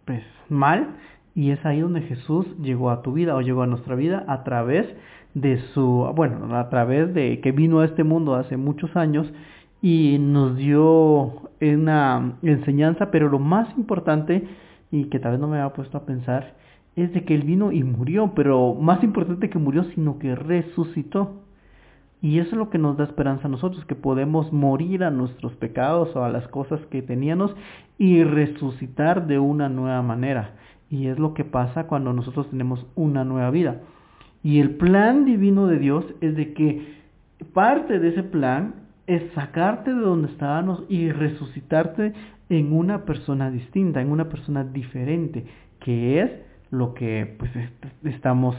pues 0.04 0.22
mal 0.48 0.96
Y 1.34 1.50
es 1.50 1.64
ahí 1.66 1.80
donde 1.80 2.02
Jesús 2.02 2.46
llegó 2.62 2.90
a 2.90 3.02
tu 3.02 3.12
vida 3.12 3.34
o 3.36 3.40
llegó 3.40 3.62
a 3.62 3.66
nuestra 3.66 3.94
vida 3.94 4.24
a 4.26 4.42
través 4.42 4.86
de 5.34 5.58
su, 5.74 6.10
bueno, 6.16 6.56
a 6.56 6.70
través 6.70 7.12
de 7.12 7.40
que 7.42 7.52
vino 7.52 7.80
a 7.80 7.84
este 7.84 8.04
mundo 8.04 8.36
hace 8.36 8.56
muchos 8.56 8.96
años 8.96 9.30
y 9.82 10.16
nos 10.18 10.56
dio 10.56 11.50
una 11.60 12.38
enseñanza, 12.42 13.10
pero 13.10 13.28
lo 13.28 13.38
más 13.38 13.68
importante, 13.76 14.48
y 14.90 15.04
que 15.04 15.18
tal 15.18 15.32
vez 15.32 15.40
no 15.40 15.48
me 15.48 15.58
había 15.58 15.74
puesto 15.74 15.98
a 15.98 16.06
pensar, 16.06 16.54
es 16.96 17.12
de 17.12 17.24
que 17.24 17.34
Él 17.34 17.42
vino 17.42 17.70
y 17.70 17.84
murió, 17.84 18.32
pero 18.34 18.74
más 18.74 19.04
importante 19.04 19.50
que 19.50 19.58
murió, 19.58 19.84
sino 19.94 20.18
que 20.18 20.34
resucitó. 20.34 21.42
Y 22.22 22.38
eso 22.38 22.50
es 22.50 22.56
lo 22.56 22.70
que 22.70 22.78
nos 22.78 22.96
da 22.96 23.04
esperanza 23.04 23.46
a 23.46 23.50
nosotros, 23.50 23.84
que 23.84 23.94
podemos 23.94 24.52
morir 24.52 25.04
a 25.04 25.10
nuestros 25.10 25.54
pecados 25.56 26.14
o 26.16 26.24
a 26.24 26.30
las 26.30 26.48
cosas 26.48 26.80
que 26.86 27.02
teníamos 27.02 27.54
y 27.98 28.24
resucitar 28.24 29.26
de 29.26 29.38
una 29.38 29.68
nueva 29.68 30.02
manera. 30.02 30.54
Y 30.90 31.08
es 31.08 31.18
lo 31.18 31.34
que 31.34 31.44
pasa 31.44 31.86
cuando 31.86 32.12
nosotros 32.12 32.48
tenemos 32.50 32.86
una 32.94 33.24
nueva 33.24 33.50
vida. 33.50 33.82
Y 34.42 34.60
el 34.60 34.76
plan 34.76 35.24
divino 35.24 35.66
de 35.66 35.78
Dios 35.78 36.04
es 36.20 36.36
de 36.36 36.52
que 36.54 36.96
parte 37.52 37.98
de 37.98 38.08
ese 38.08 38.22
plan 38.22 38.86
es 39.06 39.22
sacarte 39.34 39.92
de 39.92 40.00
donde 40.00 40.28
estábamos 40.28 40.84
y 40.88 41.10
resucitarte 41.10 42.12
en 42.48 42.72
una 42.72 43.04
persona 43.04 43.50
distinta, 43.50 44.00
en 44.00 44.10
una 44.10 44.28
persona 44.28 44.64
diferente, 44.64 45.44
que 45.80 46.20
es 46.22 46.30
lo 46.70 46.94
que 46.94 47.36
pues 47.38 47.50
estamos 48.04 48.56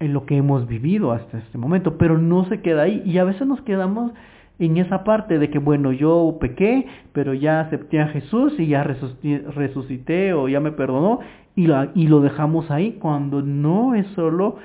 en 0.00 0.12
lo 0.12 0.26
que 0.26 0.36
hemos 0.36 0.66
vivido 0.66 1.12
hasta 1.12 1.38
este 1.38 1.58
momento, 1.58 1.98
pero 1.98 2.18
no 2.18 2.44
se 2.46 2.60
queda 2.60 2.82
ahí 2.82 3.02
y 3.04 3.18
a 3.18 3.24
veces 3.24 3.46
nos 3.46 3.60
quedamos 3.62 4.12
en 4.58 4.76
esa 4.76 5.04
parte 5.04 5.38
de 5.38 5.50
que 5.50 5.58
bueno, 5.58 5.92
yo 5.92 6.36
pequé, 6.40 6.86
pero 7.12 7.34
ya 7.34 7.60
acepté 7.60 8.00
a 8.00 8.08
Jesús 8.08 8.54
y 8.58 8.68
ya 8.68 8.84
resucité 8.84 10.32
o 10.32 10.48
ya 10.48 10.60
me 10.60 10.72
perdonó 10.72 11.20
y, 11.54 11.68
y 11.94 12.06
lo 12.06 12.20
dejamos 12.20 12.70
ahí 12.70 12.92
cuando 13.00 13.42
no 13.42 13.94
es 13.94 14.06
solo 14.08 14.56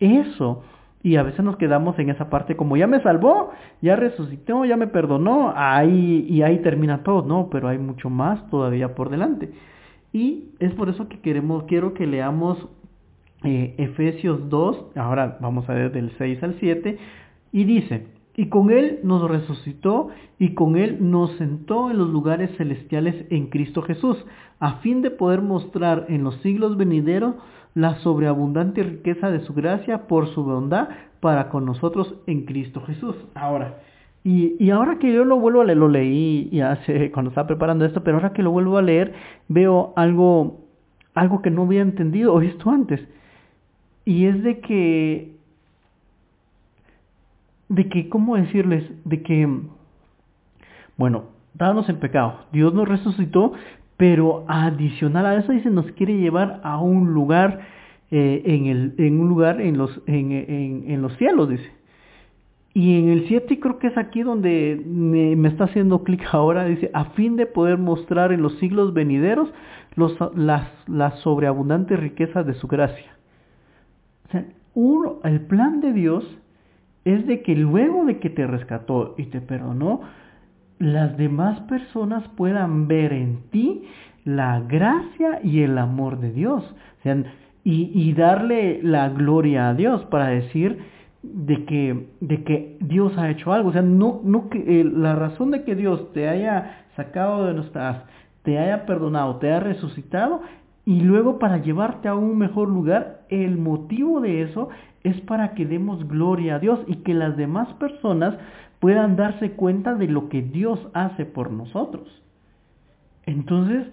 eso. 0.00 0.62
Y 1.02 1.16
a 1.16 1.22
veces 1.22 1.44
nos 1.44 1.56
quedamos 1.56 1.96
en 2.00 2.10
esa 2.10 2.28
parte 2.30 2.56
como 2.56 2.76
ya 2.76 2.88
me 2.88 3.00
salvó, 3.00 3.52
ya 3.80 3.94
resucitó, 3.94 4.64
ya 4.64 4.76
me 4.76 4.88
perdonó, 4.88 5.52
ahí 5.54 6.26
y 6.28 6.42
ahí 6.42 6.58
termina 6.58 7.04
todo, 7.04 7.24
no, 7.26 7.48
pero 7.48 7.68
hay 7.68 7.78
mucho 7.78 8.10
más 8.10 8.44
todavía 8.50 8.94
por 8.96 9.10
delante. 9.10 9.52
Y 10.12 10.48
es 10.58 10.72
por 10.74 10.88
eso 10.88 11.08
que 11.08 11.20
queremos, 11.20 11.64
quiero 11.64 11.94
que 11.94 12.06
leamos 12.06 12.68
eh, 13.44 13.74
Efesios 13.78 14.48
2, 14.48 14.96
ahora 14.96 15.38
vamos 15.40 15.68
a 15.68 15.74
ver 15.74 15.92
del 15.92 16.12
6 16.18 16.42
al 16.42 16.56
7, 16.58 16.98
y 17.52 17.64
dice, 17.64 18.06
y 18.36 18.48
con 18.48 18.70
Él 18.70 19.00
nos 19.02 19.28
resucitó 19.28 20.08
y 20.38 20.54
con 20.54 20.76
Él 20.76 20.98
nos 21.00 21.32
sentó 21.38 21.90
en 21.90 21.98
los 21.98 22.10
lugares 22.10 22.50
celestiales 22.58 23.26
en 23.30 23.46
Cristo 23.46 23.82
Jesús, 23.82 24.16
a 24.60 24.74
fin 24.80 25.00
de 25.02 25.10
poder 25.10 25.40
mostrar 25.40 26.06
en 26.08 26.22
los 26.22 26.36
siglos 26.42 26.76
venideros 26.76 27.34
la 27.74 27.96
sobreabundante 27.96 28.82
riqueza 28.82 29.30
de 29.30 29.40
su 29.40 29.54
gracia 29.54 30.06
por 30.06 30.28
su 30.28 30.44
bondad 30.44 30.88
para 31.20 31.48
con 31.48 31.64
nosotros 31.64 32.14
en 32.26 32.44
Cristo 32.44 32.82
Jesús. 32.82 33.16
Ahora, 33.34 33.78
y, 34.22 34.56
y, 34.58 34.70
ahora 34.70 34.98
que 34.98 35.12
yo 35.12 35.24
lo 35.24 35.38
vuelvo 35.38 35.60
a 35.60 35.64
leer, 35.64 35.78
lo 35.78 35.88
leí 35.88 36.48
y 36.50 36.60
hace, 36.60 37.10
cuando 37.12 37.30
estaba 37.30 37.46
preparando 37.46 37.84
esto, 37.84 38.02
pero 38.02 38.16
ahora 38.16 38.32
que 38.32 38.42
lo 38.42 38.50
vuelvo 38.50 38.76
a 38.76 38.82
leer, 38.82 39.14
veo 39.48 39.92
algo, 39.94 40.64
algo 41.14 41.42
que 41.42 41.50
no 41.50 41.62
había 41.62 41.82
entendido 41.82 42.34
o 42.34 42.38
visto 42.38 42.68
antes. 42.70 43.00
Y 44.06 44.26
es 44.26 44.42
de 44.44 44.60
que, 44.60 45.32
de 47.68 47.88
que, 47.88 48.08
¿cómo 48.08 48.36
decirles? 48.36 48.84
De 49.04 49.20
que, 49.22 49.48
bueno, 50.96 51.24
estábamos 51.52 51.88
en 51.88 51.98
pecado. 51.98 52.46
Dios 52.52 52.72
nos 52.72 52.88
resucitó, 52.88 53.52
pero 53.96 54.44
adicional 54.46 55.26
a 55.26 55.34
eso 55.36 55.52
dice 55.52 55.70
nos 55.70 55.90
quiere 55.92 56.16
llevar 56.18 56.60
a 56.62 56.78
un 56.78 57.14
lugar 57.14 57.60
eh, 58.12 58.42
en, 58.44 58.66
el, 58.66 58.94
en 58.98 59.18
un 59.18 59.28
lugar 59.28 59.60
en 59.60 59.76
los, 59.76 60.00
en, 60.06 60.30
en, 60.86 61.02
los 61.02 61.16
cielos, 61.16 61.48
dice. 61.48 61.68
Y 62.74 63.00
en 63.00 63.08
el 63.08 63.26
7 63.26 63.58
creo 63.58 63.80
que 63.80 63.88
es 63.88 63.98
aquí 63.98 64.22
donde 64.22 64.80
me, 64.86 65.48
está 65.48 65.64
haciendo 65.64 66.04
clic 66.04 66.22
ahora, 66.30 66.64
dice, 66.66 66.92
a 66.94 67.06
fin 67.06 67.34
de 67.34 67.46
poder 67.46 67.78
mostrar 67.78 68.32
en 68.32 68.42
los 68.42 68.56
siglos 68.60 68.94
venideros 68.94 69.48
las 69.96 71.18
sobreabundantes 71.20 71.98
riquezas 71.98 72.46
de 72.46 72.54
su 72.54 72.68
gracia. 72.68 73.15
O 74.26 74.32
sea, 74.32 74.44
uno, 74.74 75.16
el 75.24 75.40
plan 75.40 75.80
de 75.80 75.92
Dios 75.92 76.24
es 77.04 77.26
de 77.26 77.42
que 77.42 77.54
luego 77.54 78.04
de 78.04 78.18
que 78.18 78.30
te 78.30 78.46
rescató 78.46 79.14
y 79.16 79.26
te 79.26 79.40
perdonó, 79.40 80.00
las 80.78 81.16
demás 81.16 81.60
personas 81.60 82.26
puedan 82.36 82.88
ver 82.88 83.12
en 83.12 83.42
ti 83.50 83.84
la 84.24 84.60
gracia 84.60 85.40
y 85.42 85.62
el 85.62 85.78
amor 85.78 86.18
de 86.20 86.32
Dios. 86.32 86.64
y, 87.62 88.12
darle 88.12 88.80
la 88.82 89.08
gloria 89.08 89.68
a 89.68 89.74
Dios 89.74 90.04
para 90.06 90.28
decir 90.28 90.78
de 91.22 91.64
que, 91.64 92.08
de 92.20 92.44
que 92.44 92.76
Dios 92.80 93.16
ha 93.18 93.30
hecho 93.30 93.52
algo. 93.52 93.70
O 93.70 93.72
sea, 93.72 93.82
no, 93.82 94.20
no 94.24 94.48
que, 94.48 94.58
eh, 94.58 94.84
la 94.84 95.14
razón 95.14 95.50
de 95.50 95.64
que 95.64 95.74
Dios 95.74 96.12
te 96.12 96.28
haya 96.28 96.86
sacado 96.96 97.46
de 97.46 97.54
nuestras, 97.54 98.04
te 98.42 98.58
haya 98.58 98.86
perdonado, 98.86 99.36
te 99.36 99.48
haya 99.48 99.60
resucitado, 99.60 100.42
y 100.84 101.00
luego 101.00 101.38
para 101.38 101.58
llevarte 101.58 102.08
a 102.08 102.14
un 102.14 102.38
mejor 102.38 102.68
lugar, 102.68 103.15
el 103.28 103.58
motivo 103.58 104.20
de 104.20 104.42
eso 104.42 104.68
es 105.04 105.20
para 105.22 105.54
que 105.54 105.66
demos 105.66 106.06
gloria 106.08 106.56
a 106.56 106.58
Dios 106.58 106.80
y 106.86 106.96
que 106.96 107.14
las 107.14 107.36
demás 107.36 107.72
personas 107.74 108.34
puedan 108.80 109.16
darse 109.16 109.52
cuenta 109.52 109.94
de 109.94 110.08
lo 110.08 110.28
que 110.28 110.42
Dios 110.42 110.88
hace 110.94 111.24
por 111.24 111.50
nosotros. 111.50 112.22
Entonces, 113.24 113.86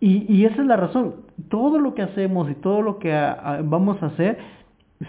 y, 0.00 0.46
esa 0.46 0.62
es 0.62 0.66
la 0.66 0.76
razón, 0.76 1.16
todo 1.50 1.78
lo 1.78 1.94
que 1.94 2.00
hacemos 2.00 2.50
y 2.50 2.54
todo 2.54 2.80
lo 2.80 2.98
que 2.98 3.10
vamos 3.64 4.02
a 4.02 4.06
hacer 4.06 4.38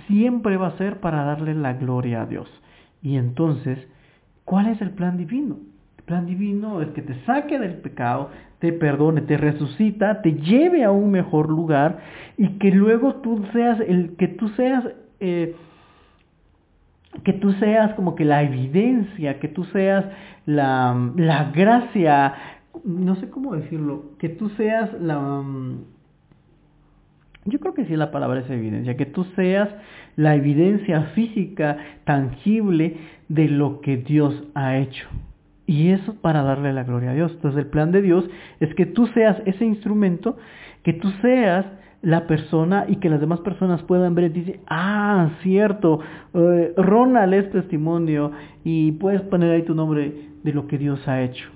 siempre 0.07 0.57
va 0.57 0.67
a 0.67 0.77
ser 0.77 0.99
para 0.99 1.23
darle 1.23 1.55
la 1.55 1.73
gloria 1.73 2.23
a 2.23 2.25
Dios. 2.25 2.49
Y 3.01 3.15
entonces, 3.15 3.79
¿cuál 4.43 4.67
es 4.67 4.81
el 4.81 4.91
plan 4.91 5.15
divino? 5.15 5.59
El 5.97 6.03
plan 6.03 6.25
divino 6.25 6.81
es 6.81 6.89
que 6.89 7.01
te 7.01 7.15
saque 7.25 7.57
del 7.57 7.75
pecado, 7.75 8.31
te 8.61 8.71
perdone, 8.71 9.21
te 9.21 9.37
resucita, 9.37 10.21
te 10.21 10.33
lleve 10.33 10.83
a 10.83 10.91
un 10.91 11.09
mejor 11.09 11.49
lugar 11.49 11.97
y 12.37 12.59
que 12.59 12.69
luego 12.69 13.15
tú 13.15 13.43
seas 13.51 13.79
el 13.79 14.15
que 14.17 14.27
tú 14.27 14.49
seas 14.49 14.85
eh, 15.19 15.55
que 17.23 17.33
tú 17.33 17.51
seas 17.53 17.93
como 17.95 18.13
que 18.15 18.23
la 18.23 18.43
evidencia, 18.43 19.39
que 19.39 19.47
tú 19.47 19.65
seas 19.65 20.05
la, 20.45 21.11
la 21.17 21.51
gracia, 21.51 22.33
no 22.85 23.15
sé 23.15 23.29
cómo 23.29 23.55
decirlo, 23.55 24.11
que 24.19 24.29
tú 24.29 24.49
seas 24.49 24.93
la... 25.01 25.43
Yo 27.45 27.59
creo 27.59 27.73
que 27.73 27.85
sí 27.85 27.95
la 27.95 28.11
palabra 28.11 28.41
es 28.41 28.49
evidencia, 28.49 28.95
que 28.95 29.07
tú 29.07 29.25
seas 29.35 29.69
la 30.15 30.35
evidencia 30.35 31.01
física, 31.15 31.77
tangible 32.05 32.97
de 33.27 33.47
lo 33.47 33.81
que 33.81 33.97
Dios 33.97 34.43
ha 34.53 34.77
hecho. 34.77 35.09
Y 35.71 35.91
eso 35.91 36.15
para 36.15 36.43
darle 36.43 36.73
la 36.73 36.83
gloria 36.83 37.11
a 37.11 37.13
Dios. 37.13 37.31
Entonces 37.31 37.59
el 37.59 37.67
plan 37.67 37.93
de 37.93 38.01
Dios 38.01 38.29
es 38.59 38.75
que 38.75 38.85
tú 38.85 39.07
seas 39.07 39.41
ese 39.45 39.63
instrumento, 39.63 40.35
que 40.83 40.91
tú 40.91 41.09
seas 41.21 41.65
la 42.01 42.27
persona 42.27 42.87
y 42.89 42.97
que 42.97 43.09
las 43.09 43.21
demás 43.21 43.39
personas 43.39 43.81
puedan 43.83 44.13
ver 44.13 44.25
y 44.25 44.41
decir, 44.41 44.59
ah, 44.67 45.29
cierto, 45.43 46.01
eh, 46.33 46.73
Ronald 46.75 47.33
es 47.35 47.49
testimonio 47.51 48.33
y 48.65 48.91
puedes 48.91 49.21
poner 49.21 49.49
ahí 49.49 49.61
tu 49.61 49.73
nombre 49.73 50.13
de 50.43 50.51
lo 50.51 50.67
que 50.67 50.77
Dios 50.77 51.07
ha 51.07 51.21
hecho. 51.21 51.47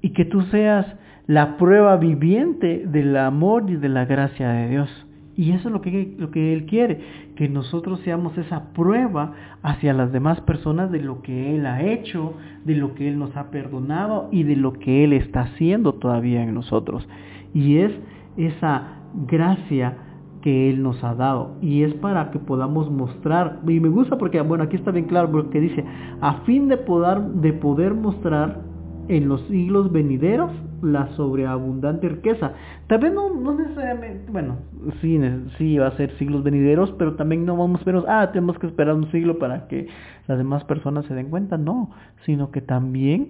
Y 0.00 0.14
que 0.14 0.24
tú 0.24 0.40
seas 0.44 0.86
la 1.26 1.58
prueba 1.58 1.98
viviente 1.98 2.84
del 2.86 3.18
amor 3.18 3.68
y 3.68 3.76
de 3.76 3.90
la 3.90 4.06
gracia 4.06 4.48
de 4.48 4.68
Dios. 4.70 5.03
Y 5.36 5.52
eso 5.52 5.68
es 5.68 5.72
lo 5.72 5.80
que, 5.80 6.14
lo 6.18 6.30
que 6.30 6.52
Él 6.52 6.66
quiere, 6.66 7.00
que 7.36 7.48
nosotros 7.48 8.00
seamos 8.00 8.36
esa 8.38 8.72
prueba 8.72 9.32
hacia 9.62 9.92
las 9.92 10.12
demás 10.12 10.40
personas 10.42 10.90
de 10.90 11.00
lo 11.00 11.22
que 11.22 11.54
Él 11.54 11.66
ha 11.66 11.82
hecho, 11.82 12.34
de 12.64 12.76
lo 12.76 12.94
que 12.94 13.08
Él 13.08 13.18
nos 13.18 13.36
ha 13.36 13.50
perdonado 13.50 14.28
y 14.30 14.44
de 14.44 14.56
lo 14.56 14.74
que 14.74 15.04
Él 15.04 15.12
está 15.12 15.42
haciendo 15.42 15.94
todavía 15.94 16.42
en 16.42 16.54
nosotros. 16.54 17.08
Y 17.52 17.78
es 17.78 17.92
esa 18.36 18.98
gracia 19.26 19.96
que 20.42 20.70
Él 20.70 20.82
nos 20.82 21.02
ha 21.02 21.14
dado. 21.14 21.56
Y 21.62 21.82
es 21.82 21.94
para 21.94 22.30
que 22.30 22.38
podamos 22.38 22.90
mostrar, 22.90 23.60
y 23.66 23.80
me 23.80 23.88
gusta 23.88 24.18
porque, 24.18 24.40
bueno, 24.42 24.64
aquí 24.64 24.76
está 24.76 24.90
bien 24.90 25.06
claro, 25.06 25.32
porque 25.32 25.58
dice, 25.58 25.84
a 26.20 26.42
fin 26.42 26.68
de 26.68 26.76
poder, 26.76 27.20
de 27.22 27.54
poder 27.54 27.94
mostrar 27.94 28.60
en 29.08 29.28
los 29.28 29.40
siglos 29.48 29.92
venideros 29.92 30.50
la 30.82 31.08
sobreabundante 31.16 32.08
riqueza. 32.08 32.52
Tal 32.86 33.00
vez 33.00 33.12
no, 33.12 33.32
no 33.34 33.54
necesariamente, 33.54 34.30
bueno, 34.30 34.56
sí, 35.00 35.18
sí 35.58 35.78
va 35.78 35.88
a 35.88 35.96
ser 35.96 36.16
siglos 36.18 36.42
venideros, 36.42 36.92
pero 36.98 37.14
también 37.14 37.44
no 37.46 37.56
vamos 37.56 37.80
a 37.80 37.84
ver, 37.84 38.04
ah, 38.08 38.30
tenemos 38.32 38.58
que 38.58 38.66
esperar 38.66 38.94
un 38.94 39.10
siglo 39.10 39.38
para 39.38 39.66
que 39.68 39.88
las 40.26 40.38
demás 40.38 40.64
personas 40.64 41.06
se 41.06 41.14
den 41.14 41.30
cuenta, 41.30 41.56
no, 41.56 41.90
sino 42.24 42.50
que 42.50 42.60
también 42.60 43.28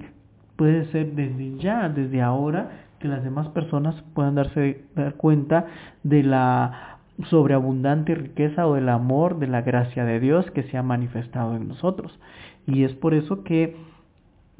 puede 0.56 0.86
ser 0.86 1.14
desde 1.14 1.58
ya, 1.58 1.88
desde 1.88 2.22
ahora, 2.22 2.70
que 2.98 3.08
las 3.08 3.22
demás 3.22 3.48
personas 3.48 3.94
puedan 4.14 4.34
darse 4.34 4.82
dar 4.94 5.14
cuenta 5.14 5.66
de 6.02 6.22
la 6.22 6.98
sobreabundante 7.28 8.14
riqueza 8.14 8.66
o 8.66 8.74
del 8.74 8.88
amor, 8.88 9.38
de 9.38 9.46
la 9.46 9.62
gracia 9.62 10.04
de 10.04 10.20
Dios 10.20 10.50
que 10.50 10.64
se 10.64 10.76
ha 10.76 10.82
manifestado 10.82 11.54
en 11.56 11.68
nosotros. 11.68 12.18
Y 12.66 12.84
es 12.84 12.94
por 12.94 13.14
eso 13.14 13.44
que, 13.44 13.76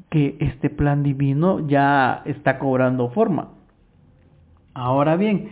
que 0.09 0.37
este 0.39 0.69
plan 0.69 1.03
divino 1.03 1.67
ya 1.67 2.21
está 2.25 2.59
cobrando 2.59 3.09
forma. 3.09 3.49
Ahora 4.73 5.15
bien, 5.15 5.49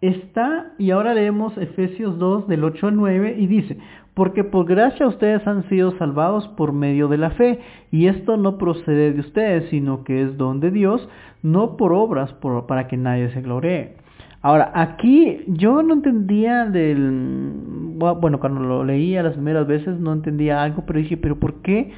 está, 0.00 0.72
y 0.78 0.90
ahora 0.90 1.14
leemos 1.14 1.56
Efesios 1.56 2.18
2 2.18 2.48
del 2.48 2.64
8 2.64 2.88
al 2.88 2.96
9 2.96 3.36
y 3.38 3.46
dice, 3.46 3.78
porque 4.14 4.44
por 4.44 4.66
gracia 4.66 5.06
ustedes 5.06 5.46
han 5.46 5.68
sido 5.68 5.96
salvados 5.98 6.48
por 6.48 6.72
medio 6.72 7.08
de 7.08 7.18
la 7.18 7.30
fe, 7.30 7.60
y 7.90 8.06
esto 8.06 8.36
no 8.36 8.58
procede 8.58 9.12
de 9.12 9.20
ustedes, 9.20 9.70
sino 9.70 10.04
que 10.04 10.22
es 10.22 10.36
don 10.36 10.60
de 10.60 10.70
Dios, 10.70 11.08
no 11.42 11.76
por 11.76 11.92
obras 11.92 12.34
para 12.68 12.88
que 12.88 12.96
nadie 12.96 13.30
se 13.30 13.40
gloree. 13.40 13.96
Ahora, 14.42 14.72
aquí 14.74 15.44
yo 15.46 15.82
no 15.82 15.94
entendía 15.94 16.66
del... 16.66 17.94
Bueno, 17.96 18.40
cuando 18.40 18.60
lo 18.60 18.84
leía 18.84 19.22
las 19.22 19.34
primeras 19.34 19.68
veces 19.68 20.00
no 20.00 20.12
entendía 20.12 20.62
algo, 20.64 20.82
pero 20.84 20.98
dije, 20.98 21.16
pero 21.16 21.38
¿por 21.38 21.62
qué 21.62 21.92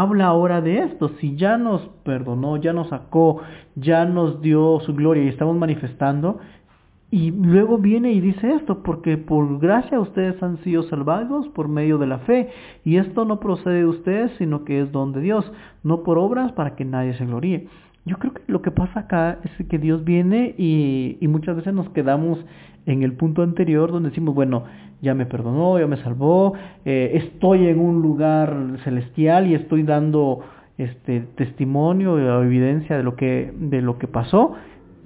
habla 0.00 0.26
ahora 0.26 0.60
de 0.60 0.78
esto? 0.80 1.08
Si 1.20 1.36
ya 1.36 1.56
nos 1.56 1.82
perdonó, 2.02 2.56
ya 2.56 2.72
nos 2.72 2.88
sacó, 2.88 3.42
ya 3.76 4.04
nos 4.04 4.40
dio 4.40 4.80
su 4.80 4.92
gloria 4.94 5.22
y 5.22 5.28
estamos 5.28 5.56
manifestando, 5.56 6.40
y 7.12 7.30
luego 7.30 7.78
viene 7.78 8.10
y 8.10 8.20
dice 8.20 8.54
esto, 8.54 8.82
porque 8.82 9.16
por 9.16 9.60
gracia 9.60 10.00
ustedes 10.00 10.42
han 10.42 10.56
sido 10.64 10.82
salvados 10.82 11.46
por 11.50 11.68
medio 11.68 11.96
de 11.98 12.08
la 12.08 12.18
fe, 12.18 12.50
y 12.84 12.96
esto 12.96 13.24
no 13.24 13.38
procede 13.38 13.78
de 13.78 13.86
ustedes, 13.86 14.32
sino 14.36 14.64
que 14.64 14.80
es 14.80 14.90
don 14.90 15.12
de 15.12 15.20
Dios, 15.20 15.52
no 15.84 16.02
por 16.02 16.18
obras 16.18 16.50
para 16.52 16.74
que 16.74 16.84
nadie 16.84 17.14
se 17.14 17.26
gloríe. 17.26 17.68
Yo 18.06 18.18
creo 18.18 18.34
que 18.34 18.42
lo 18.48 18.60
que 18.60 18.70
pasa 18.70 19.00
acá 19.00 19.38
es 19.44 19.66
que 19.66 19.78
Dios 19.78 20.04
viene 20.04 20.54
y, 20.58 21.16
muchas 21.28 21.56
veces 21.56 21.72
nos 21.72 21.88
quedamos 21.90 22.38
en 22.84 23.02
el 23.02 23.14
punto 23.14 23.42
anterior 23.42 23.90
donde 23.90 24.10
decimos, 24.10 24.34
bueno, 24.34 24.64
ya 25.00 25.14
me 25.14 25.24
perdonó, 25.24 25.78
ya 25.78 25.86
me 25.86 25.96
salvó, 25.96 26.52
eh, 26.84 27.12
estoy 27.14 27.66
en 27.66 27.80
un 27.80 28.02
lugar 28.02 28.78
celestial 28.84 29.46
y 29.46 29.54
estoy 29.54 29.84
dando 29.84 30.40
este 30.76 31.20
testimonio 31.36 32.14
o 32.14 32.42
evidencia 32.42 32.96
de 32.96 33.02
lo 33.02 33.16
que, 33.16 33.54
de 33.56 33.80
lo 33.80 33.98
que 33.98 34.06
pasó, 34.06 34.54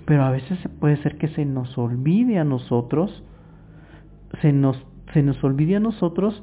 pero 0.05 0.25
a 0.25 0.31
veces 0.31 0.59
puede 0.81 0.97
ser 1.03 1.19
que 1.19 1.29
se 1.29 1.45
nos 1.45 1.77
olvide 1.79 2.39
a 2.39 2.45
nosotros, 2.45 3.23
se 4.41 4.53
nos, 4.53 4.85
se 5.13 5.23
nos 5.23 5.43
olvide 5.45 5.77
a 5.77 5.81
nosotros 5.81 6.43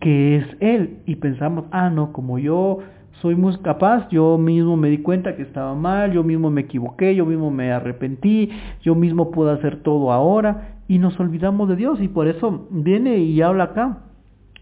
que 0.00 0.36
es 0.36 0.46
Él 0.60 0.98
y 1.06 1.16
pensamos, 1.16 1.64
ah, 1.72 1.90
no, 1.90 2.12
como 2.12 2.38
yo 2.38 2.78
soy 3.24 3.36
muy 3.36 3.56
capaz, 3.56 4.06
yo 4.10 4.36
mismo 4.36 4.76
me 4.76 4.90
di 4.90 4.98
cuenta 4.98 5.34
que 5.34 5.40
estaba 5.40 5.74
mal, 5.74 6.12
yo 6.12 6.22
mismo 6.22 6.50
me 6.50 6.60
equivoqué, 6.60 7.14
yo 7.14 7.24
mismo 7.24 7.50
me 7.50 7.72
arrepentí, 7.72 8.50
yo 8.82 8.94
mismo 8.94 9.30
puedo 9.30 9.50
hacer 9.50 9.82
todo 9.82 10.12
ahora 10.12 10.76
y 10.88 10.98
nos 10.98 11.18
olvidamos 11.18 11.70
de 11.70 11.76
Dios 11.76 12.02
y 12.02 12.08
por 12.08 12.28
eso 12.28 12.66
viene 12.68 13.16
y 13.16 13.40
habla 13.40 13.64
acá. 13.64 14.00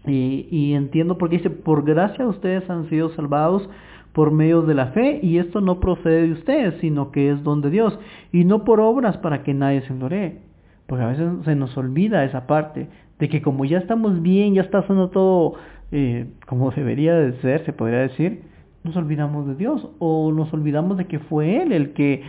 Y, 0.07 0.47
y 0.49 0.75
entiendo 0.75 1.17
porque 1.17 1.39
dice, 1.39 1.49
por 1.49 1.83
gracia 1.83 2.25
ustedes 2.25 2.69
han 2.69 2.87
sido 2.87 3.09
salvados 3.09 3.69
por 4.13 4.31
medio 4.31 4.61
de 4.61 4.75
la 4.75 4.87
fe, 4.87 5.19
y 5.21 5.39
esto 5.39 5.59
no 5.59 5.81
procede 5.81 6.27
de 6.27 6.31
ustedes, 6.31 6.75
sino 6.79 7.11
que 7.11 7.31
es 7.31 7.43
don 7.43 7.59
de 7.59 7.69
Dios, 7.69 7.99
y 8.31 8.45
no 8.45 8.63
por 8.63 8.79
obras 8.79 9.17
para 9.17 9.43
que 9.43 9.53
nadie 9.53 9.81
se 9.81 9.91
endoree. 9.91 10.39
Porque 10.87 11.03
a 11.03 11.07
veces 11.07 11.27
se 11.43 11.55
nos 11.55 11.75
olvida 11.75 12.23
esa 12.23 12.47
parte, 12.47 12.87
de 13.19 13.27
que 13.27 13.41
como 13.41 13.65
ya 13.65 13.79
estamos 13.79 14.21
bien, 14.21 14.53
ya 14.53 14.61
está 14.61 14.77
haciendo 14.77 15.09
todo 15.09 15.55
eh, 15.91 16.27
como 16.47 16.71
debería 16.71 17.13
de 17.13 17.33
ser, 17.41 17.65
se 17.65 17.73
podría 17.73 17.99
decir, 17.99 18.52
nos 18.83 18.95
olvidamos 18.95 19.47
de 19.47 19.55
Dios, 19.55 19.87
o 19.99 20.31
nos 20.31 20.53
olvidamos 20.53 20.97
de 20.97 21.05
que 21.05 21.19
fue 21.19 21.61
Él 21.61 21.71
el 21.71 21.93
que, 21.93 22.23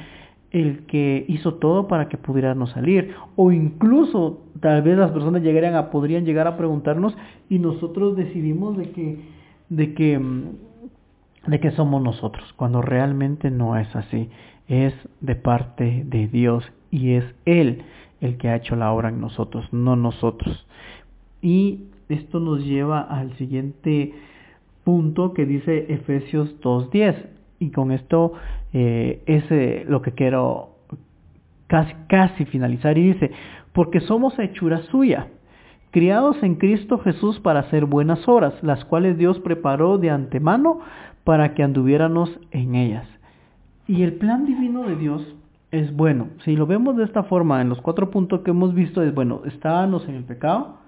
el 0.51 0.87
que 0.87 1.25
hizo 1.29 1.55
todo 1.55 1.89
para 1.89 2.09
que 2.09 2.17
pudiéramos 2.17 2.71
salir, 2.71 3.15
o 3.37 3.53
incluso 3.53 4.43
tal 4.61 4.83
vez 4.83 4.97
las 4.97 5.11
personas 5.11 5.43
llegarían 5.43 5.75
a, 5.75 5.91
podrían 5.91 6.25
llegar 6.25 6.47
a 6.47 6.57
preguntarnos, 6.57 7.17
y 7.49 7.59
nosotros 7.59 8.17
decidimos 8.17 8.77
de 8.77 8.91
que, 8.91 9.19
de 9.69 9.95
que 9.95 10.19
mm, 10.19 10.43
de 11.47 11.61
que 11.61 11.71
somos 11.73 12.03
nosotros, 12.03 12.53
cuando 12.57 12.83
realmente 12.83 13.51
no 13.51 13.77
es 13.77 13.95
así. 13.95 14.29
Es 14.67 14.95
de 15.21 15.35
parte 15.35 16.05
de 16.07 16.27
Dios 16.29 16.65
y 16.91 17.13
es 17.13 17.25
Él 17.45 17.83
el 18.21 18.39
que 18.39 18.49
ha 18.49 18.57
hecho 18.57 18.77
la 18.77 18.93
obra 18.93 19.11
en 19.11 19.21
nosotros, 19.21 19.71
no 19.73 19.97
nosotros. 19.97 20.67
Y 21.43 21.85
esto 22.09 22.41
nos 22.41 22.65
lleva 22.65 23.01
al 23.01 23.37
siguiente 23.37 24.15
punto 24.85 25.33
que 25.33 25.47
dice 25.47 25.87
Efesios 25.93 26.61
2.10. 26.61 27.27
Y 27.59 27.71
con 27.71 27.93
esto 27.93 28.33
eh, 28.73 29.23
es 29.27 29.45
eh, 29.51 29.85
lo 29.89 30.03
que 30.03 30.13
quiero 30.13 30.77
casi, 31.67 31.95
casi 32.09 32.45
finalizar. 32.45 32.97
Y 32.99 33.13
dice, 33.13 33.31
porque 33.73 34.01
somos 34.01 34.39
hechura 34.39 34.83
suya, 34.91 35.29
criados 35.91 36.43
en 36.43 36.57
Cristo 36.57 36.99
Jesús 36.99 37.41
para 37.41 37.61
hacer 37.61 37.87
buenas 37.87 38.27
obras, 38.29 38.55
las 38.63 38.85
cuales 38.85 39.19
Dios 39.19 39.41
preparó 39.41 39.99
de 39.99 40.11
antemano 40.11 40.81
para 41.25 41.55
que 41.55 41.63
anduviéramos 41.63 42.31
en 42.51 42.75
ellas. 42.75 43.07
Y 43.87 44.03
el 44.03 44.15
plan 44.15 44.47
divino 44.47 44.83
de 44.85 44.97
Dios 44.97 45.35
es 45.71 45.95
bueno. 45.95 46.29
Si 46.45 46.57
lo 46.57 46.67
vemos 46.67 46.97
de 46.97 47.05
esta 47.05 47.25
forma, 47.25 47.61
en 47.61 47.69
los 47.69 47.81
cuatro 47.81 48.11
puntos 48.11 48.41
que 48.41 48.51
hemos 48.51 48.75
visto, 48.75 49.03
es 49.03 49.15
bueno, 49.15 49.43
estábamos 49.45 50.09
en 50.09 50.15
el 50.15 50.25
pecado, 50.25 50.79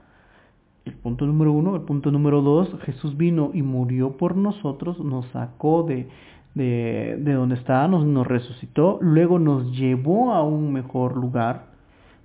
el 0.87 0.95
punto 0.95 1.27
número 1.27 1.53
uno, 1.53 1.75
el 1.75 1.83
punto 1.83 2.13
número 2.13 2.43
dos, 2.43 2.75
Jesús 2.85 3.17
vino 3.17 3.51
y 3.53 3.63
murió 3.63 4.17
por 4.17 4.37
nosotros, 4.37 5.01
nos 5.01 5.27
sacó 5.27 5.83
de, 5.83 6.09
de, 6.55 7.19
de 7.19 7.33
donde 7.33 7.57
estábamos, 7.57 8.07
nos 8.07 8.25
resucitó, 8.25 8.99
luego 9.01 9.41
nos 9.41 9.77
llevó 9.77 10.33
a 10.33 10.45
un 10.45 10.73
mejor 10.73 11.17
lugar, 11.17 11.67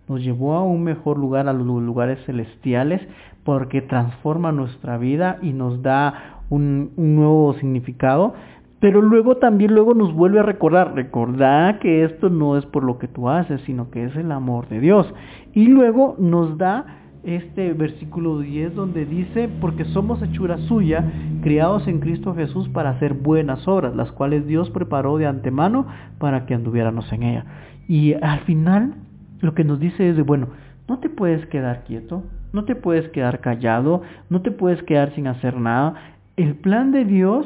nos 0.07 0.23
llevó 0.23 0.53
a 0.53 0.63
un 0.63 0.83
mejor 0.83 1.17
lugar, 1.17 1.47
a 1.47 1.53
los 1.53 1.65
lugares 1.65 2.23
celestiales, 2.25 3.01
porque 3.43 3.81
transforma 3.81 4.51
nuestra 4.51 4.99
vida 4.99 5.39
y 5.41 5.53
nos 5.53 5.81
da 5.81 6.43
un, 6.49 6.91
nuevo 6.97 7.53
significado, 7.55 8.35
pero 8.79 9.01
luego 9.01 9.37
también 9.37 9.73
luego 9.73 9.95
nos 9.95 10.13
vuelve 10.13 10.39
a 10.39 10.43
recordar, 10.43 10.93
recordar 10.93 11.79
que 11.79 12.03
esto 12.03 12.29
no 12.29 12.57
es 12.57 12.65
por 12.67 12.83
lo 12.83 12.99
que 12.99 13.07
tú 13.07 13.27
haces, 13.27 13.61
sino 13.61 13.89
que 13.89 14.03
es 14.03 14.15
el 14.15 14.31
amor 14.31 14.67
de 14.69 14.79
Dios. 14.79 15.11
Y 15.53 15.67
luego 15.67 16.15
nos 16.19 16.57
da 16.57 17.00
este 17.23 17.73
versículo 17.73 18.39
10 18.39 18.75
donde 18.75 19.05
dice, 19.05 19.49
porque 19.59 19.85
somos 19.85 20.21
hechura 20.21 20.57
suya, 20.67 21.03
criados 21.41 21.87
en 21.87 21.99
Cristo 21.99 22.33
Jesús 22.35 22.69
para 22.69 22.91
hacer 22.91 23.13
buenas 23.13 23.67
obras, 23.67 23.95
las 23.95 24.11
cuales 24.11 24.47
Dios 24.47 24.69
preparó 24.69 25.17
de 25.17 25.27
antemano 25.27 25.85
para 26.17 26.45
que 26.45 26.53
anduviéramos 26.53 27.11
en 27.13 27.23
ella. 27.23 27.45
Y 27.87 28.13
al 28.13 28.39
final 28.41 28.95
lo 29.41 29.53
que 29.53 29.63
nos 29.63 29.79
dice 29.79 30.09
es 30.09 30.15
de, 30.15 30.23
bueno, 30.23 30.47
no 30.87 30.99
te 30.99 31.09
puedes 31.09 31.45
quedar 31.47 31.83
quieto, 31.83 32.23
no 32.53 32.65
te 32.65 32.75
puedes 32.75 33.07
quedar 33.09 33.39
callado, 33.39 34.01
no 34.29 34.41
te 34.41 34.51
puedes 34.51 34.81
quedar 34.83 35.13
sin 35.15 35.27
hacer 35.27 35.57
nada. 35.57 35.95
El 36.37 36.55
plan 36.55 36.91
de 36.91 37.05
Dios 37.05 37.45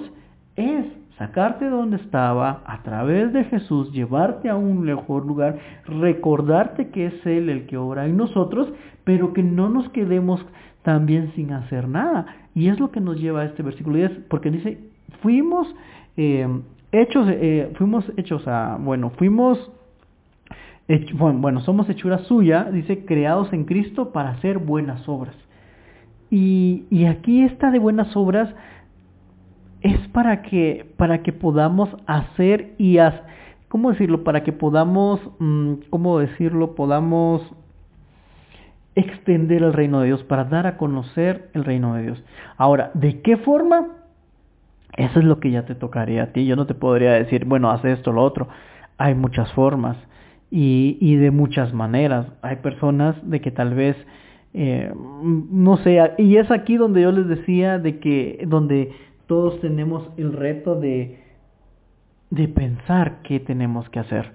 es 0.55 0.85
sacarte 1.17 1.65
de 1.65 1.71
donde 1.71 1.97
estaba, 1.97 2.61
a 2.65 2.83
través 2.83 3.31
de 3.31 3.45
Jesús, 3.45 3.91
llevarte 3.91 4.49
a 4.49 4.55
un 4.55 4.81
mejor 4.81 5.25
lugar, 5.25 5.57
recordarte 5.85 6.89
que 6.89 7.07
es 7.07 7.25
Él 7.25 7.49
el 7.49 7.65
que 7.67 7.77
obra 7.77 8.05
en 8.05 8.17
nosotros, 8.17 8.71
pero 9.03 9.33
que 9.33 9.43
no 9.43 9.69
nos 9.69 9.89
quedemos 9.89 10.45
también 10.83 11.31
sin 11.35 11.51
hacer 11.53 11.87
nada. 11.87 12.25
Y 12.53 12.67
es 12.67 12.79
lo 12.79 12.91
que 12.91 12.99
nos 12.99 13.19
lleva 13.19 13.41
a 13.41 13.45
este 13.45 13.63
versículo 13.63 13.97
10, 13.97 14.11
porque 14.29 14.51
dice, 14.51 14.79
fuimos 15.21 15.73
eh, 16.17 16.47
hechos, 16.91 17.27
eh, 17.29 17.71
fuimos 17.77 18.05
hechos 18.17 18.47
a, 18.47 18.77
bueno, 18.79 19.11
fuimos, 19.11 19.71
bueno, 21.13 21.61
somos 21.61 21.89
hechura 21.89 22.19
suya, 22.19 22.65
dice, 22.71 23.05
creados 23.05 23.51
en 23.53 23.65
Cristo 23.65 24.11
para 24.11 24.31
hacer 24.31 24.59
buenas 24.59 25.07
obras. 25.07 25.35
Y, 26.29 26.85
y 26.89 27.05
aquí 27.05 27.43
está 27.43 27.71
de 27.71 27.79
buenas 27.79 28.15
obras, 28.15 28.53
es 29.85 29.99
para 30.07 30.41
que, 30.41 30.91
para 30.97 31.21
que 31.21 31.31
podamos 31.31 31.89
hacer 32.07 32.73
y 32.79 32.97
hacer, 32.97 33.21
¿cómo 33.67 33.91
decirlo? 33.91 34.23
Para 34.23 34.43
que 34.43 34.51
podamos, 34.51 35.19
mm, 35.37 35.73
¿cómo 35.91 36.17
decirlo? 36.17 36.73
Podamos 36.73 37.43
extender 38.95 39.61
el 39.61 39.73
reino 39.73 39.99
de 39.99 40.07
Dios, 40.07 40.23
para 40.23 40.45
dar 40.45 40.65
a 40.65 40.77
conocer 40.77 41.49
el 41.53 41.63
reino 41.65 41.93
de 41.93 42.01
Dios. 42.01 42.23
Ahora, 42.57 42.89
¿de 42.95 43.21
qué 43.21 43.37
forma? 43.37 43.89
Eso 44.97 45.19
es 45.19 45.25
lo 45.25 45.39
que 45.39 45.51
ya 45.51 45.65
te 45.65 45.75
tocaría 45.75 46.23
a 46.23 46.27
ti. 46.33 46.47
Yo 46.47 46.55
no 46.55 46.65
te 46.65 46.73
podría 46.73 47.11
decir, 47.11 47.45
bueno, 47.45 47.69
haz 47.69 47.85
esto, 47.85 48.11
lo 48.11 48.23
otro. 48.23 48.47
Hay 48.97 49.13
muchas 49.13 49.51
formas 49.53 49.97
y, 50.49 50.97
y 50.99 51.17
de 51.17 51.29
muchas 51.29 51.73
maneras. 51.73 52.25
Hay 52.41 52.55
personas 52.55 53.15
de 53.29 53.39
que 53.39 53.51
tal 53.51 53.75
vez, 53.75 53.95
eh, 54.55 54.91
no 54.95 55.77
sé, 55.77 55.99
y 56.17 56.37
es 56.37 56.49
aquí 56.49 56.77
donde 56.77 57.03
yo 57.03 57.11
les 57.11 57.27
decía 57.27 57.77
de 57.77 57.99
que, 57.99 58.45
donde 58.47 58.91
todos 59.27 59.59
tenemos 59.61 60.09
el 60.17 60.33
reto 60.33 60.75
de, 60.79 61.19
de 62.29 62.47
pensar 62.47 63.21
qué 63.23 63.39
tenemos 63.39 63.89
que 63.89 63.99
hacer 63.99 64.33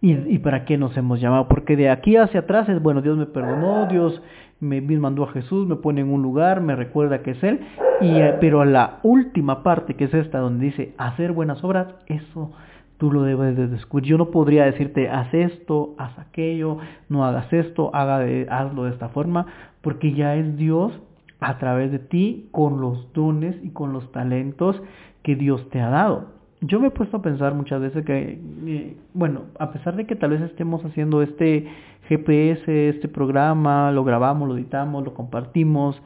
y, 0.00 0.12
y, 0.12 0.38
para 0.38 0.64
qué 0.64 0.76
nos 0.76 0.96
hemos 0.96 1.20
llamado. 1.20 1.48
Porque 1.48 1.76
de 1.76 1.88
aquí 1.88 2.16
hacia 2.16 2.40
atrás 2.40 2.68
es, 2.68 2.82
bueno, 2.82 3.02
Dios 3.02 3.16
me 3.16 3.26
perdonó, 3.26 3.86
Dios 3.86 4.20
me, 4.60 4.80
mandó 4.80 5.24
a 5.24 5.32
Jesús, 5.32 5.66
me 5.66 5.76
pone 5.76 6.00
en 6.00 6.12
un 6.12 6.22
lugar, 6.22 6.60
me 6.60 6.76
recuerda 6.76 7.22
que 7.22 7.32
es 7.32 7.42
Él. 7.42 7.60
Y, 8.00 8.16
eh, 8.16 8.36
pero 8.40 8.64
la 8.64 8.98
última 9.02 9.62
parte, 9.62 9.94
que 9.94 10.04
es 10.04 10.14
esta, 10.14 10.38
donde 10.38 10.66
dice 10.66 10.94
hacer 10.98 11.32
buenas 11.32 11.62
obras, 11.64 11.88
eso 12.06 12.52
tú 12.98 13.10
lo 13.10 13.22
debes 13.22 13.56
de 13.56 13.68
descubrir. 13.68 14.08
Yo 14.10 14.18
no 14.18 14.30
podría 14.30 14.64
decirte, 14.64 15.08
haz 15.08 15.32
esto, 15.34 15.94
haz 15.98 16.16
aquello, 16.18 16.78
no 17.08 17.24
hagas 17.24 17.52
esto, 17.52 17.90
haga 17.94 18.24
hazlo 18.50 18.84
de 18.84 18.90
esta 18.90 19.08
forma, 19.08 19.46
porque 19.80 20.12
ya 20.12 20.36
es 20.36 20.56
Dios 20.56 21.00
a 21.42 21.58
través 21.58 21.90
de 21.90 21.98
ti 21.98 22.48
con 22.52 22.80
los 22.80 23.12
dones 23.12 23.56
y 23.62 23.70
con 23.70 23.92
los 23.92 24.10
talentos 24.12 24.80
que 25.22 25.36
Dios 25.36 25.68
te 25.70 25.80
ha 25.80 25.88
dado. 25.88 26.26
Yo 26.60 26.78
me 26.78 26.88
he 26.88 26.90
puesto 26.90 27.16
a 27.16 27.22
pensar 27.22 27.54
muchas 27.54 27.80
veces 27.80 28.04
que, 28.04 28.40
eh, 28.66 28.96
bueno, 29.14 29.42
a 29.58 29.72
pesar 29.72 29.96
de 29.96 30.06
que 30.06 30.14
tal 30.14 30.30
vez 30.30 30.40
estemos 30.42 30.84
haciendo 30.84 31.20
este 31.22 31.66
GPS 32.08 32.88
este 32.88 33.08
programa, 33.08 33.90
lo 33.90 34.04
grabamos, 34.04 34.48
lo 34.48 34.56
editamos, 34.56 35.04
lo 35.04 35.14
compartimos. 35.14 36.00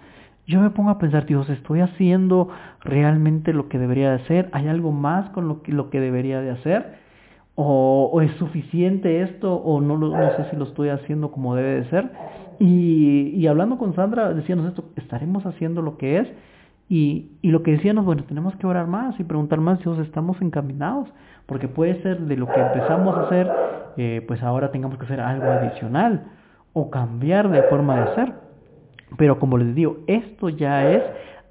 Yo 0.46 0.60
me 0.60 0.70
pongo 0.70 0.90
a 0.90 0.98
pensar, 0.98 1.26
Dios, 1.26 1.48
¿estoy 1.50 1.80
haciendo 1.80 2.48
realmente 2.80 3.52
lo 3.52 3.68
que 3.68 3.78
debería 3.78 4.10
de 4.10 4.22
hacer? 4.22 4.48
¿Hay 4.52 4.68
algo 4.68 4.92
más 4.92 5.28
con 5.30 5.48
lo 5.48 5.62
que, 5.62 5.72
lo 5.72 5.90
que 5.90 6.00
debería 6.00 6.40
de 6.40 6.50
hacer? 6.50 7.06
¿O, 7.54 8.20
es 8.22 8.30
suficiente 8.36 9.22
esto? 9.22 9.56
¿O 9.56 9.80
no, 9.80 9.98
no 9.98 10.10
sé 10.36 10.50
si 10.50 10.56
lo 10.56 10.64
estoy 10.64 10.90
haciendo 10.90 11.32
como 11.32 11.54
debe 11.54 11.80
de 11.80 11.90
ser? 11.90 12.10
Y, 12.58 13.32
y 13.34 13.46
hablando 13.46 13.76
con 13.76 13.94
Sandra, 13.94 14.32
decíamos 14.32 14.66
esto, 14.66 14.84
¿estaremos 15.06 15.46
haciendo 15.46 15.82
lo 15.82 15.96
que 15.96 16.18
es? 16.18 16.28
Y, 16.88 17.30
y 17.42 17.50
lo 17.50 17.62
que 17.62 17.72
decíamos, 17.72 18.04
bueno, 18.04 18.24
tenemos 18.24 18.54
que 18.56 18.66
orar 18.66 18.86
más 18.86 19.18
y 19.18 19.24
preguntar 19.24 19.60
más, 19.60 19.78
Dios, 19.80 19.98
¿estamos 19.98 20.40
encaminados? 20.42 21.08
Porque 21.46 21.68
puede 21.68 22.02
ser 22.02 22.20
de 22.20 22.36
lo 22.36 22.46
que 22.46 22.60
empezamos 22.60 23.16
a 23.16 23.22
hacer, 23.22 23.50
eh, 23.96 24.24
pues 24.26 24.42
ahora 24.42 24.70
tengamos 24.70 24.98
que 24.98 25.04
hacer 25.04 25.20
algo 25.20 25.46
adicional 25.46 26.24
o 26.72 26.90
cambiar 26.90 27.48
de 27.50 27.62
forma 27.64 27.96
de 27.96 28.02
hacer. 28.02 28.32
Pero 29.16 29.38
como 29.38 29.58
les 29.58 29.74
digo, 29.74 29.98
esto 30.06 30.48
ya 30.48 30.90
es 30.90 31.02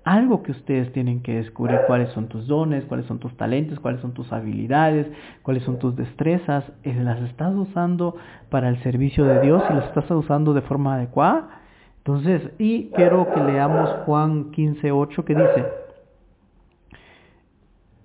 algo 0.04 0.44
que 0.44 0.52
ustedes 0.52 0.94
tienen 0.94 1.22
que 1.22 1.36
descubrir 1.36 1.80
cuáles 1.88 2.10
son 2.10 2.28
tus 2.28 2.48
dones, 2.48 2.86
cuáles 2.86 3.08
son 3.08 3.20
tus 3.20 3.36
talentos, 3.36 3.80
cuáles 3.80 4.02
son 4.02 4.14
tus 4.14 4.32
habilidades, 4.32 5.08
cuáles 5.42 5.64
son 5.64 5.80
tus 5.80 5.96
destrezas, 5.96 6.64
eh, 6.84 6.94
las 6.94 7.20
estás 7.22 7.56
usando 7.56 8.16
para 8.50 8.70
el 8.70 8.78
servicio 8.84 9.26
de 9.26 9.42
Dios 9.42 9.64
y 9.70 9.74
las 9.74 9.86
estás 9.86 10.10
usando 10.12 10.54
de 10.54 10.62
forma 10.62 10.96
adecuada. 10.96 11.65
Entonces, 12.06 12.52
y 12.60 12.92
quiero 12.92 13.34
que 13.34 13.40
leamos 13.40 13.90
Juan 14.06 14.52
15.8 14.52 15.24
que 15.24 15.34
dice, 15.34 15.66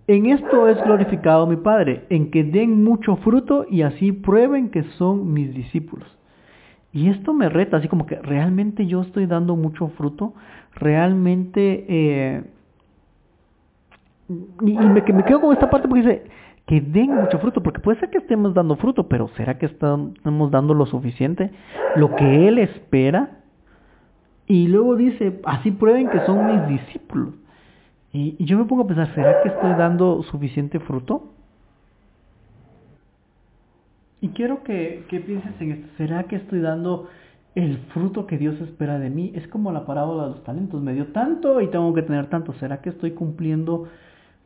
en 0.06 0.24
esto 0.24 0.68
es 0.68 0.82
glorificado 0.82 1.46
mi 1.46 1.56
Padre, 1.56 2.06
en 2.08 2.30
que 2.30 2.42
den 2.42 2.82
mucho 2.82 3.16
fruto 3.16 3.66
y 3.68 3.82
así 3.82 4.12
prueben 4.12 4.70
que 4.70 4.84
son 4.96 5.34
mis 5.34 5.52
discípulos. 5.54 6.08
Y 6.94 7.10
esto 7.10 7.34
me 7.34 7.50
reta, 7.50 7.76
así 7.76 7.88
como 7.88 8.06
que 8.06 8.16
realmente 8.16 8.86
yo 8.86 9.02
estoy 9.02 9.26
dando 9.26 9.54
mucho 9.54 9.88
fruto, 9.88 10.32
realmente... 10.74 11.84
Eh, 11.86 12.44
y, 14.62 14.72
me, 14.72 15.02
me, 15.02 15.24
quedo 15.24 15.42
con 15.42 15.52
esta 15.52 15.68
parte 15.68 15.88
porque 15.88 16.04
dice 16.04 16.24
que 16.64 16.80
den 16.80 17.14
mucho 17.16 17.38
fruto, 17.38 17.62
porque 17.62 17.80
puede 17.80 18.00
ser 18.00 18.08
que 18.08 18.18
estemos 18.18 18.54
dando 18.54 18.76
fruto, 18.76 19.08
pero 19.08 19.28
¿será 19.36 19.58
que 19.58 19.66
estamos 19.66 20.50
dando 20.50 20.72
lo 20.72 20.86
suficiente? 20.86 21.50
Lo 21.96 22.16
que 22.16 22.48
Él 22.48 22.58
espera 22.58 23.39
y 24.50 24.66
luego 24.66 24.96
dice, 24.96 25.40
así 25.44 25.70
prueben 25.70 26.08
que 26.10 26.26
son 26.26 26.44
mis 26.44 26.80
discípulos. 26.80 27.34
Y, 28.12 28.44
yo 28.44 28.58
me 28.58 28.64
pongo 28.64 28.82
a 28.82 28.86
pensar, 28.88 29.14
¿será 29.14 29.40
que 29.42 29.48
estoy 29.48 29.70
dando 29.74 30.24
suficiente 30.24 30.80
fruto? 30.80 31.32
Y 34.20 34.30
quiero 34.30 34.64
que, 34.64 35.04
que 35.08 35.20
pienses 35.20 35.52
en 35.60 35.70
esto, 35.70 35.86
¿será 35.96 36.24
que 36.24 36.34
estoy 36.34 36.58
dando 36.58 37.08
el 37.54 37.78
fruto 37.94 38.26
que 38.26 38.38
Dios 38.38 38.60
espera 38.60 38.98
de 38.98 39.08
mí? 39.08 39.30
Es 39.36 39.46
como 39.46 39.70
la 39.70 39.86
parábola 39.86 40.24
de 40.24 40.30
los 40.30 40.42
talentos, 40.42 40.82
me 40.82 40.94
dio 40.94 41.06
tanto 41.12 41.60
y 41.60 41.68
tengo 41.68 41.94
que 41.94 42.02
tener 42.02 42.26
tanto. 42.28 42.52
¿Será 42.54 42.80
que 42.80 42.90
estoy 42.90 43.12
cumpliendo 43.12 43.86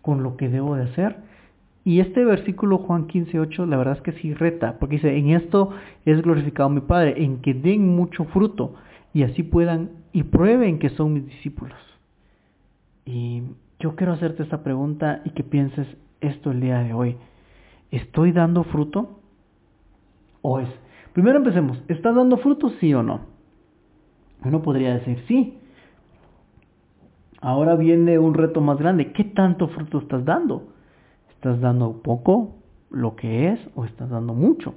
con 0.02 0.22
lo 0.22 0.36
que 0.36 0.50
debo 0.50 0.76
de 0.76 0.82
hacer? 0.82 1.16
Y 1.82 2.00
este 2.00 2.26
versículo 2.26 2.76
Juan 2.76 3.08
15.8 3.08 3.66
la 3.66 3.78
verdad 3.78 3.96
es 3.96 4.02
que 4.02 4.12
sí 4.20 4.34
reta, 4.34 4.76
porque 4.78 4.96
dice, 4.96 5.16
en 5.16 5.30
esto 5.30 5.70
es 6.04 6.20
glorificado 6.20 6.68
mi 6.68 6.82
Padre, 6.82 7.24
en 7.24 7.38
que 7.40 7.54
den 7.54 7.96
mucho 7.96 8.24
fruto 8.26 8.74
y 9.14 9.22
así 9.22 9.44
puedan 9.44 9.90
y 10.12 10.24
prueben 10.24 10.78
que 10.78 10.90
son 10.90 11.14
mis 11.14 11.26
discípulos. 11.26 11.78
Y 13.06 13.42
yo 13.78 13.94
quiero 13.96 14.12
hacerte 14.12 14.42
esta 14.42 14.62
pregunta 14.62 15.22
y 15.24 15.30
que 15.30 15.44
pienses 15.44 15.86
esto 16.20 16.50
el 16.50 16.60
día 16.60 16.80
de 16.80 16.92
hoy. 16.92 17.16
¿Estoy 17.90 18.32
dando 18.32 18.64
fruto? 18.64 19.20
¿O 20.42 20.58
es? 20.58 20.68
Primero 21.12 21.38
empecemos. 21.38 21.80
¿Estás 21.88 22.14
dando 22.14 22.38
fruto 22.38 22.70
sí 22.80 22.92
o 22.92 23.02
no? 23.02 23.20
Uno 24.44 24.62
podría 24.62 24.94
decir 24.94 25.22
sí. 25.28 25.58
Ahora 27.40 27.76
viene 27.76 28.18
un 28.18 28.34
reto 28.34 28.60
más 28.60 28.78
grande. 28.78 29.12
¿Qué 29.12 29.22
tanto 29.22 29.68
fruto 29.68 29.98
estás 29.98 30.24
dando? 30.24 30.72
¿Estás 31.30 31.60
dando 31.60 32.02
poco, 32.02 32.56
lo 32.90 33.14
que 33.14 33.52
es, 33.52 33.60
o 33.76 33.84
estás 33.84 34.10
dando 34.10 34.34
mucho? 34.34 34.74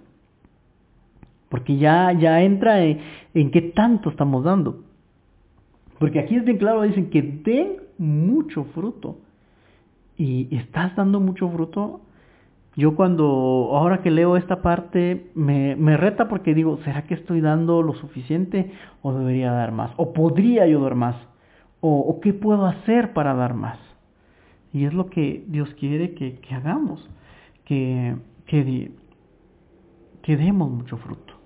Porque 1.50 1.78
ya, 1.78 2.12
ya 2.12 2.42
entra 2.42 2.84
en, 2.84 3.52
qué 3.52 3.62
tanto 3.62 4.10
estamos 4.10 4.44
dando. 4.44 4.84
Porque 6.00 6.20
aquí 6.20 6.36
es 6.36 6.46
bien 6.46 6.58
claro, 6.58 6.82
dicen 6.84 7.10
que 7.10 7.22
den 7.22 7.78
mucho 7.98 8.66
fruto. 8.76 9.18
Y 10.18 10.56
estás 10.56 10.96
dando 10.96 11.20
mucho 11.20 11.50
fruto. 11.50 12.02
Yo 12.76 12.96
cuando, 12.96 13.72
ahora 13.74 14.02
que 14.02 14.12
leo 14.12 14.38
esta 14.38 14.62
parte, 14.62 15.32
me, 15.34 15.76
me 15.76 15.98
reta 15.98 16.28
porque 16.28 16.54
digo, 16.54 16.78
¿será 16.84 17.04
que 17.04 17.16
estoy 17.16 17.42
dando 17.42 17.82
lo 17.82 17.94
suficiente 17.94 18.72
o 19.02 19.14
debería 19.14 19.52
dar 19.52 19.72
más? 19.72 19.92
¿O 19.98 20.14
podría 20.14 20.68
yo 20.68 20.82
dar 20.82 20.96
más? 20.96 21.16
¿O, 21.80 22.20
qué 22.22 22.34
puedo 22.34 22.66
hacer 22.66 23.14
para 23.14 23.34
dar 23.34 23.54
más? 23.54 23.80
Y 24.74 24.86
es 24.86 24.94
lo 24.94 25.10
que 25.10 25.46
Dios 25.48 25.70
quiere 25.76 26.14
que, 26.14 26.36
que 26.40 26.56
hagamos, 26.56 27.08
que, 27.66 28.16
que, 28.46 28.92
que 30.24 30.38
demos 30.38 30.70
mucho 30.70 30.98
fruto. 30.98 31.37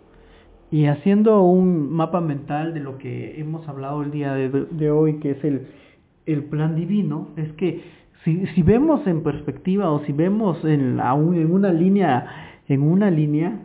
Y 0.72 0.86
haciendo 0.86 1.44
un 1.44 1.92
mapa 1.92 2.22
mental 2.22 2.74
de 2.74 2.80
lo 2.80 2.98
que 2.98 3.40
hemos 3.40 3.68
hablado 3.68 4.04
el 4.04 4.12
día 4.12 4.34
de, 4.34 4.90
hoy, 4.90 5.20
que 5.20 5.32
es 5.32 5.44
el, 5.44 5.68
el, 6.26 6.46
plan 6.46 6.76
divino, 6.76 7.28
es 7.36 7.52
que 7.54 7.84
si, 8.24 8.48
si, 8.48 8.64
vemos 8.64 9.06
en 9.06 9.22
perspectiva 9.22 9.92
o 9.92 10.00
si 10.06 10.14
vemos 10.14 10.64
en, 10.64 11.00
en 11.00 11.52
una 11.52 11.74
línea, 11.74 12.26
en 12.70 12.84
una 12.84 13.12
línea, 13.12 13.60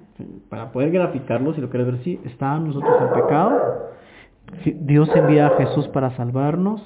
para 0.48 0.72
poder 0.72 0.90
graficarlo, 0.90 1.54
si 1.54 1.60
lo 1.60 1.70
quieres 1.70 1.86
ver 1.86 2.00
así, 2.00 2.18
está 2.24 2.58
nosotros 2.58 2.96
en 3.00 3.22
pecado, 3.22 3.60
Dios 4.80 5.08
envía 5.14 5.46
a 5.46 5.56
Jesús 5.58 5.86
para 5.88 6.16
salvarnos, 6.16 6.82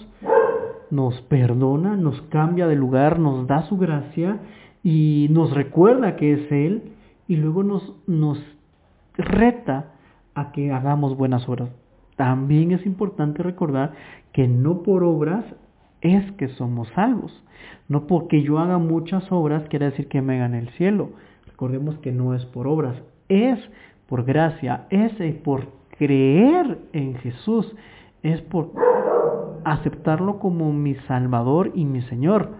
nos 0.90 1.20
perdona, 1.22 1.96
nos 1.96 2.20
cambia 2.22 2.66
de 2.66 2.76
lugar, 2.76 3.18
nos 3.18 3.46
da 3.46 3.62
su 3.62 3.78
gracia 3.78 4.38
y 4.82 5.28
nos 5.30 5.54
recuerda 5.54 6.16
que 6.16 6.32
es 6.32 6.52
Él 6.52 6.92
y 7.28 7.36
luego 7.36 7.62
nos, 7.62 7.94
nos 8.06 8.38
reta 9.16 9.92
a 10.40 10.52
que 10.52 10.72
hagamos 10.72 11.16
buenas 11.16 11.48
obras. 11.48 11.70
También 12.16 12.72
es 12.72 12.84
importante 12.86 13.42
recordar 13.42 13.92
que 14.32 14.48
no 14.48 14.82
por 14.82 15.04
obras 15.04 15.44
es 16.00 16.30
que 16.32 16.48
somos 16.48 16.88
salvos. 16.94 17.32
No 17.88 18.06
porque 18.06 18.42
yo 18.42 18.58
haga 18.58 18.78
muchas 18.78 19.30
obras 19.30 19.68
quiere 19.68 19.86
decir 19.86 20.08
que 20.08 20.22
me 20.22 20.38
gane 20.38 20.58
el 20.58 20.70
cielo. 20.70 21.10
Recordemos 21.46 21.98
que 21.98 22.12
no 22.12 22.34
es 22.34 22.44
por 22.46 22.66
obras, 22.66 22.96
es 23.28 23.58
por 24.08 24.24
gracia, 24.24 24.86
es 24.90 25.12
por 25.44 25.68
creer 25.98 26.78
en 26.92 27.16
Jesús, 27.16 27.74
es 28.22 28.40
por 28.42 28.72
aceptarlo 29.64 30.38
como 30.38 30.72
mi 30.72 30.94
Salvador 31.06 31.72
y 31.74 31.84
mi 31.84 32.00
Señor. 32.02 32.50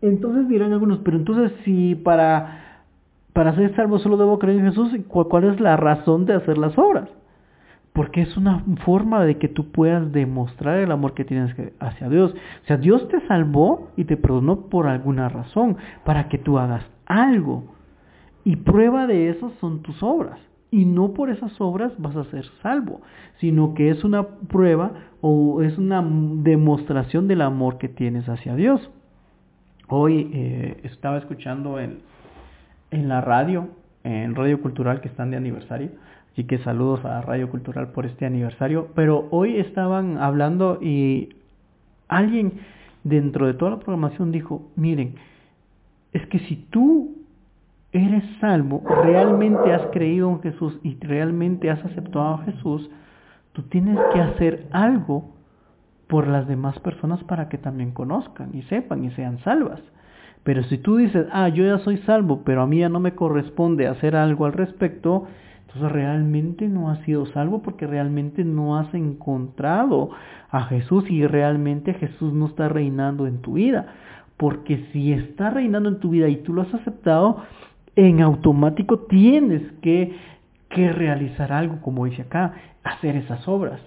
Entonces 0.00 0.48
dirán 0.48 0.72
algunos, 0.72 0.98
pero 0.98 1.16
entonces 1.16 1.52
si 1.64 1.94
para 1.94 2.71
para 3.32 3.54
ser 3.54 3.74
salvo 3.74 3.98
solo 3.98 4.16
debo 4.16 4.38
creer 4.38 4.58
en 4.58 4.66
Jesús. 4.66 4.90
¿Cuál 5.08 5.44
es 5.44 5.60
la 5.60 5.76
razón 5.76 6.26
de 6.26 6.34
hacer 6.34 6.58
las 6.58 6.76
obras? 6.76 7.08
Porque 7.92 8.22
es 8.22 8.36
una 8.36 8.64
forma 8.84 9.24
de 9.24 9.38
que 9.38 9.48
tú 9.48 9.70
puedas 9.70 10.12
demostrar 10.12 10.78
el 10.78 10.92
amor 10.92 11.14
que 11.14 11.24
tienes 11.24 11.54
hacia 11.78 12.08
Dios. 12.08 12.34
O 12.62 12.66
sea, 12.66 12.76
Dios 12.76 13.06
te 13.08 13.20
salvó 13.26 13.88
y 13.96 14.04
te 14.04 14.16
perdonó 14.16 14.68
por 14.68 14.86
alguna 14.86 15.28
razón, 15.28 15.76
para 16.04 16.28
que 16.28 16.38
tú 16.38 16.58
hagas 16.58 16.84
algo. 17.06 17.64
Y 18.44 18.56
prueba 18.56 19.06
de 19.06 19.30
eso 19.30 19.52
son 19.60 19.82
tus 19.82 20.02
obras. 20.02 20.38
Y 20.70 20.86
no 20.86 21.12
por 21.12 21.28
esas 21.28 21.58
obras 21.60 21.92
vas 21.98 22.16
a 22.16 22.24
ser 22.24 22.46
salvo, 22.62 23.02
sino 23.40 23.74
que 23.74 23.90
es 23.90 24.04
una 24.04 24.26
prueba 24.26 24.92
o 25.20 25.60
es 25.62 25.76
una 25.76 26.02
demostración 26.02 27.28
del 27.28 27.42
amor 27.42 27.76
que 27.76 27.88
tienes 27.88 28.26
hacia 28.28 28.56
Dios. 28.56 28.90
Hoy 29.88 30.30
eh, 30.32 30.80
estaba 30.84 31.18
escuchando 31.18 31.78
el, 31.78 31.98
en 32.92 33.08
la 33.08 33.20
radio, 33.20 33.68
en 34.04 34.34
Radio 34.34 34.60
Cultural 34.62 35.00
que 35.00 35.08
están 35.08 35.30
de 35.30 35.36
aniversario. 35.36 35.90
Así 36.32 36.44
que 36.44 36.58
saludos 36.58 37.04
a 37.04 37.20
Radio 37.22 37.50
Cultural 37.50 37.88
por 37.88 38.06
este 38.06 38.24
aniversario. 38.24 38.88
Pero 38.94 39.28
hoy 39.30 39.58
estaban 39.58 40.18
hablando 40.18 40.78
y 40.80 41.30
alguien 42.08 42.60
dentro 43.04 43.46
de 43.46 43.54
toda 43.54 43.72
la 43.72 43.78
programación 43.78 44.32
dijo, 44.32 44.70
miren, 44.76 45.16
es 46.12 46.26
que 46.26 46.38
si 46.40 46.56
tú 46.70 47.16
eres 47.92 48.24
salvo, 48.40 48.82
realmente 49.02 49.72
has 49.72 49.86
creído 49.92 50.30
en 50.30 50.40
Jesús 50.40 50.78
y 50.82 50.96
realmente 51.00 51.70
has 51.70 51.84
aceptado 51.84 52.34
a 52.34 52.44
Jesús, 52.44 52.90
tú 53.52 53.62
tienes 53.64 53.98
que 54.14 54.20
hacer 54.20 54.66
algo 54.72 55.32
por 56.08 56.26
las 56.26 56.46
demás 56.46 56.78
personas 56.80 57.22
para 57.24 57.48
que 57.48 57.58
también 57.58 57.92
conozcan 57.92 58.50
y 58.54 58.62
sepan 58.62 59.04
y 59.04 59.10
sean 59.12 59.38
salvas. 59.40 59.80
Pero 60.44 60.64
si 60.64 60.78
tú 60.78 60.96
dices, 60.96 61.26
ah, 61.32 61.48
yo 61.48 61.64
ya 61.64 61.78
soy 61.78 61.98
salvo, 61.98 62.42
pero 62.44 62.62
a 62.62 62.66
mí 62.66 62.78
ya 62.78 62.88
no 62.88 63.00
me 63.00 63.14
corresponde 63.14 63.86
hacer 63.86 64.16
algo 64.16 64.44
al 64.44 64.52
respecto, 64.52 65.26
entonces 65.66 65.92
realmente 65.92 66.68
no 66.68 66.90
has 66.90 66.98
sido 67.00 67.26
salvo 67.26 67.62
porque 67.62 67.86
realmente 67.86 68.44
no 68.44 68.76
has 68.76 68.92
encontrado 68.92 70.10
a 70.50 70.64
Jesús 70.64 71.08
y 71.08 71.26
realmente 71.26 71.94
Jesús 71.94 72.32
no 72.32 72.46
está 72.46 72.68
reinando 72.68 73.26
en 73.26 73.40
tu 73.40 73.54
vida. 73.54 73.86
Porque 74.36 74.86
si 74.92 75.12
está 75.12 75.50
reinando 75.50 75.88
en 75.88 76.00
tu 76.00 76.10
vida 76.10 76.28
y 76.28 76.36
tú 76.36 76.52
lo 76.52 76.62
has 76.62 76.74
aceptado, 76.74 77.42
en 77.94 78.20
automático 78.20 79.00
tienes 79.00 79.62
que, 79.80 80.16
que 80.68 80.92
realizar 80.92 81.52
algo, 81.52 81.80
como 81.80 82.06
dice 82.06 82.22
acá, 82.22 82.52
hacer 82.82 83.16
esas 83.16 83.46
obras. 83.46 83.80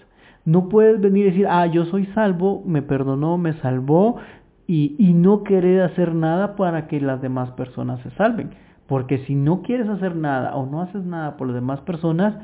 No 0.46 0.70
puedes 0.70 1.02
venir 1.02 1.26
y 1.26 1.30
decir, 1.32 1.48
ah, 1.50 1.66
yo 1.66 1.86
soy 1.86 2.06
salvo, 2.08 2.64
me 2.66 2.82
perdonó, 2.82 3.38
me 3.38 3.54
salvó, 3.54 4.18
y, 4.68 4.96
y 4.98 5.14
no 5.14 5.44
querer 5.44 5.82
hacer 5.82 6.14
nada 6.16 6.56
para 6.56 6.88
que 6.88 7.00
las 7.00 7.22
demás 7.22 7.52
personas 7.52 8.00
se 8.02 8.12
salven. 8.12 8.52
Porque 8.88 9.20
si 9.26 9.36
no 9.36 9.62
quieres 9.62 9.88
hacer 9.90 10.16
nada 10.16 10.56
o 10.56 10.66
no 10.66 10.82
haces 10.82 11.04
nada 11.06 11.38
por 11.38 11.48
las 11.48 11.56
demás 11.56 11.82
personas, 11.82 12.36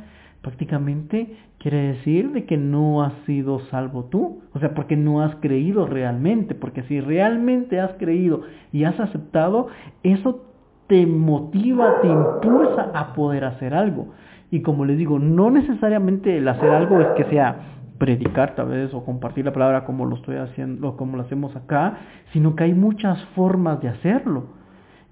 prácticamente 0.41 1.37
quiere 1.59 1.93
decir 1.93 2.31
de 2.31 2.45
que 2.45 2.57
no 2.57 3.03
has 3.03 3.13
sido 3.25 3.59
salvo 3.69 4.05
tú. 4.05 4.41
O 4.53 4.59
sea, 4.59 4.73
porque 4.73 4.95
no 4.95 5.21
has 5.21 5.35
creído 5.35 5.85
realmente. 5.85 6.55
Porque 6.55 6.83
si 6.83 6.99
realmente 6.99 7.79
has 7.79 7.91
creído 7.93 8.41
y 8.71 8.85
has 8.85 8.99
aceptado, 8.99 9.67
eso 10.03 10.45
te 10.87 11.05
motiva, 11.05 12.01
te 12.01 12.07
impulsa 12.07 12.91
a 12.93 13.13
poder 13.13 13.45
hacer 13.45 13.73
algo. 13.73 14.09
Y 14.49 14.61
como 14.61 14.83
les 14.83 14.97
digo, 14.97 15.19
no 15.19 15.49
necesariamente 15.49 16.37
el 16.37 16.47
hacer 16.47 16.69
algo 16.69 16.99
es 16.99 17.07
que 17.15 17.23
sea 17.25 17.80
predicar 18.01 18.55
tal 18.55 18.69
vez 18.69 18.91
o 18.95 19.05
compartir 19.05 19.45
la 19.45 19.53
palabra 19.53 19.85
como 19.85 20.07
lo 20.07 20.15
estoy 20.15 20.37
haciendo, 20.37 20.97
como 20.97 21.17
lo 21.17 21.21
hacemos 21.23 21.55
acá, 21.55 21.99
sino 22.33 22.55
que 22.55 22.63
hay 22.63 22.73
muchas 22.73 23.23
formas 23.35 23.79
de 23.79 23.89
hacerlo. 23.89 24.45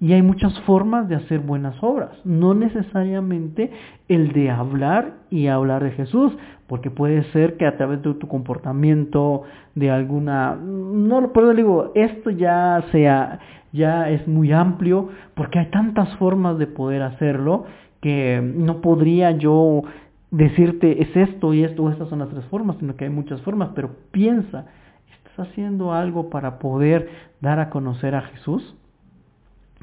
Y 0.00 0.12
hay 0.12 0.22
muchas 0.22 0.58
formas 0.62 1.08
de 1.08 1.14
hacer 1.14 1.38
buenas 1.38 1.80
obras, 1.84 2.10
no 2.24 2.52
necesariamente 2.52 3.70
el 4.08 4.32
de 4.32 4.50
hablar 4.50 5.12
y 5.30 5.46
hablar 5.46 5.84
de 5.84 5.92
Jesús, 5.92 6.36
porque 6.66 6.90
puede 6.90 7.22
ser 7.32 7.56
que 7.58 7.66
a 7.66 7.76
través 7.76 8.02
de 8.02 8.14
tu 8.14 8.26
comportamiento, 8.26 9.42
de 9.76 9.90
alguna, 9.92 10.56
no, 10.56 11.32
pero 11.32 11.54
digo, 11.54 11.92
esto 11.94 12.30
ya 12.30 12.82
sea, 12.90 13.38
ya 13.72 14.10
es 14.10 14.26
muy 14.26 14.50
amplio, 14.52 15.10
porque 15.34 15.60
hay 15.60 15.66
tantas 15.66 16.16
formas 16.16 16.58
de 16.58 16.66
poder 16.66 17.02
hacerlo 17.02 17.66
que 18.00 18.40
no 18.42 18.80
podría 18.80 19.30
yo 19.32 19.82
decirte 20.30 21.02
es 21.02 21.16
esto 21.16 21.54
y 21.54 21.64
esto, 21.64 21.90
estas 21.90 22.08
son 22.08 22.20
las 22.20 22.28
tres 22.28 22.44
formas, 22.46 22.76
sino 22.78 22.96
que 22.96 23.04
hay 23.04 23.10
muchas 23.10 23.40
formas, 23.42 23.70
pero 23.74 23.90
piensa, 24.10 24.66
¿estás 25.12 25.48
haciendo 25.48 25.92
algo 25.92 26.30
para 26.30 26.58
poder 26.58 27.08
dar 27.40 27.58
a 27.58 27.70
conocer 27.70 28.14
a 28.14 28.22
Jesús? 28.22 28.76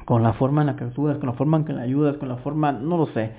con 0.08 0.22
la 0.22 0.32
forma 0.32 0.62
en 0.62 0.68
la 0.68 0.76
que 0.76 0.84
actúas, 0.84 1.18
con 1.18 1.26
la 1.26 1.34
forma 1.34 1.58
en 1.58 1.66
que 1.66 1.74
le 1.74 1.82
ayudas, 1.82 2.16
con 2.16 2.30
la 2.30 2.38
forma, 2.38 2.72
no 2.72 2.96
lo 2.96 3.08
sé, 3.08 3.32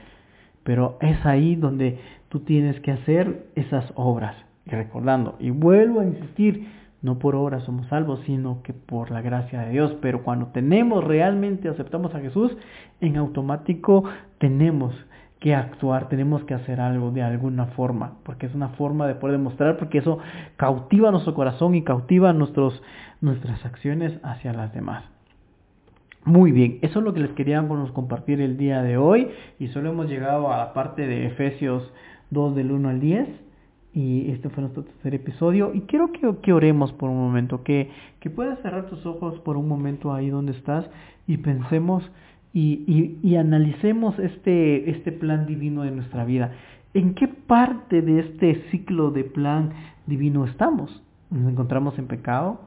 pero 0.63 1.00
es 1.02 1.26
ahí 1.26 1.56
donde 1.56 2.00
tú 2.30 2.41
tienes 2.41 2.80
que 2.82 2.91
hacer 2.91 3.48
esas 3.56 3.91
obras. 3.95 4.36
Y 4.67 4.69
recordando, 4.69 5.36
y 5.39 5.50
vuelvo 5.50 6.02
a 6.02 6.06
insistir, 6.06 6.67
no 7.02 7.17
por 7.17 7.36
obras 7.36 7.63
somos 7.63 7.88
salvos, 7.88 8.19
sino 8.28 8.62
que 8.62 8.74
por 8.74 9.10
la 9.10 9.24
gracia 9.24 9.62
de 9.62 9.72
Dios. 9.72 9.95
Pero 10.00 10.22
cuando 10.22 10.48
tenemos 10.48 11.04
realmente, 11.04 11.69
aceptamos 11.69 12.13
a 12.13 12.19
Jesús, 12.19 12.56
en 13.02 13.17
automático 13.17 14.04
tenemos 14.38 14.93
que 15.39 15.56
actuar, 15.56 16.10
tenemos 16.10 16.43
que 16.43 16.54
hacer 16.54 16.82
algo 16.82 17.12
de 17.12 17.23
alguna 17.23 17.67
forma, 17.67 18.15
porque 18.23 18.45
es 18.45 18.56
una 18.56 18.69
forma 18.69 19.08
de 19.08 19.15
poder 19.15 19.38
demostrar, 19.38 19.78
porque 19.78 19.99
eso 19.99 20.19
cautiva 20.58 21.12
nuestro 21.12 21.34
corazón 21.34 21.75
y 21.75 21.84
cautiva 21.84 22.34
nuestros, 22.34 22.82
nuestras 23.21 23.65
acciones 23.65 24.19
hacia 24.23 24.54
las 24.54 24.73
demás. 24.73 25.06
Muy 26.25 26.52
bien, 26.52 26.80
eso 26.82 26.99
es 26.99 27.06
lo 27.06 27.13
que 27.13 27.21
les 27.21 27.32
queríamos 27.32 27.91
compartir 27.93 28.41
el 28.41 28.58
día 28.58 28.84
de 28.84 28.97
hoy 28.97 29.30
y 29.58 29.67
solo 29.69 29.89
hemos 29.89 30.10
llegado 30.10 30.52
a 30.52 30.58
la 30.58 30.73
parte 30.73 31.08
de 31.08 31.28
Efesios 31.28 31.93
2 32.32 32.56
del 32.56 32.71
1 32.71 32.89
al 32.89 32.99
10 32.99 33.28
y 33.93 34.30
este 34.32 34.49
fue 34.49 34.62
nuestro 34.62 34.84
tercer 34.84 35.15
episodio 35.15 35.71
y 35.73 35.82
quiero 35.82 36.12
que, 36.12 36.36
que 36.41 36.54
oremos 36.54 36.91
por 36.91 37.10
un 37.10 37.17
momento, 37.17 37.63
que, 37.63 37.89
que, 38.19 38.30
puedas 38.30 38.60
cerrar 38.60 38.88
tus 38.89 39.06
ojos 39.06 39.39
por 39.39 39.56
un 39.56 39.67
momento 39.69 40.13
ahí 40.13 40.30
donde 40.30 40.52
estás 40.52 40.86
y 41.25 41.38
pensemos 41.38 42.04
y, 42.54 43.18
y, 43.22 43.36
analicemos 43.36 44.18
este, 44.18 44.90
este 44.90 45.12
plan 45.12 45.46
divino 45.46 45.84
de 45.84 45.92
nuestra 45.92 46.26
vida. 46.26 46.52
¿En 46.94 47.14
qué 47.14 47.28
parte 47.28 48.02
de 48.02 48.22
este 48.22 48.64
ciclo 48.72 49.12
de 49.12 49.24
plan 49.24 49.72
divino 50.08 50.46
estamos? 50.46 51.04
¿Nos 51.30 51.52
encontramos 51.52 52.00
en 52.00 52.08
pecado? 52.08 52.62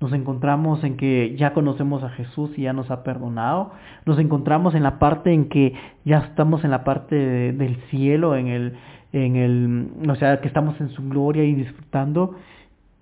Nos 0.00 0.12
encontramos 0.12 0.84
en 0.84 0.96
que 0.96 1.36
ya 1.36 1.52
conocemos 1.52 2.02
a 2.02 2.10
Jesús 2.10 2.50
y 2.56 2.62
ya 2.62 2.72
nos 2.72 2.90
ha 2.90 3.02
perdonado. 3.02 3.72
Nos 4.06 4.18
encontramos 4.18 4.74
en 4.74 4.82
la 4.82 4.98
parte 4.98 5.32
en 5.32 5.48
que 5.48 5.74
ya 6.04 6.18
estamos 6.18 6.64
en 6.64 6.70
la 6.70 6.84
parte 6.84 7.16
del 7.52 7.76
cielo, 7.90 8.36
en 8.36 8.48
el, 8.48 8.76
en 9.12 9.36
el, 9.36 10.10
o 10.10 10.14
sea, 10.16 10.40
que 10.40 10.48
estamos 10.48 10.80
en 10.80 10.90
su 10.90 11.06
gloria 11.08 11.44
y 11.44 11.54
disfrutando. 11.54 12.34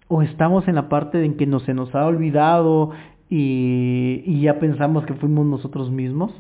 O 0.09 0.23
estamos 0.23 0.69
en 0.69 0.75
la 0.75 0.89
parte 0.89 1.25
en 1.25 1.37
que 1.37 1.47
no, 1.47 1.61
se 1.61 1.75
nos 1.75 1.95
ha 1.95 2.07
olvidado 2.07 2.91
y, 3.37 4.41
ya 4.43 4.61
pensamos 4.61 5.05
que 5.07 5.15
fuimos 5.15 5.45
nosotros 5.45 5.91
mismos. 5.91 6.33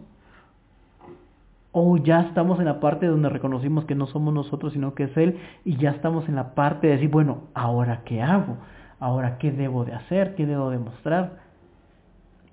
O 1.72 1.96
ya 1.96 2.20
estamos 2.20 2.60
en 2.60 2.66
la 2.66 2.78
parte 2.78 3.06
donde 3.06 3.28
reconocimos 3.28 3.84
que 3.84 3.96
no 3.96 4.06
somos 4.06 4.32
nosotros, 4.32 4.74
sino 4.74 4.94
que 4.94 5.04
es 5.04 5.16
Él, 5.16 5.38
y 5.64 5.76
ya 5.76 5.90
estamos 5.90 6.28
en 6.28 6.36
la 6.36 6.54
parte 6.54 6.86
de 6.86 6.92
decir, 6.92 7.10
bueno, 7.10 7.38
¿ahora 7.52 8.02
qué 8.04 8.22
hago? 8.22 8.58
Ahora, 9.00 9.38
¿qué 9.38 9.50
debo 9.50 9.84
de 9.84 9.92
hacer? 9.92 10.36
¿Qué 10.36 10.46
debo 10.46 10.70
de 10.70 10.78
mostrar? 10.78 11.40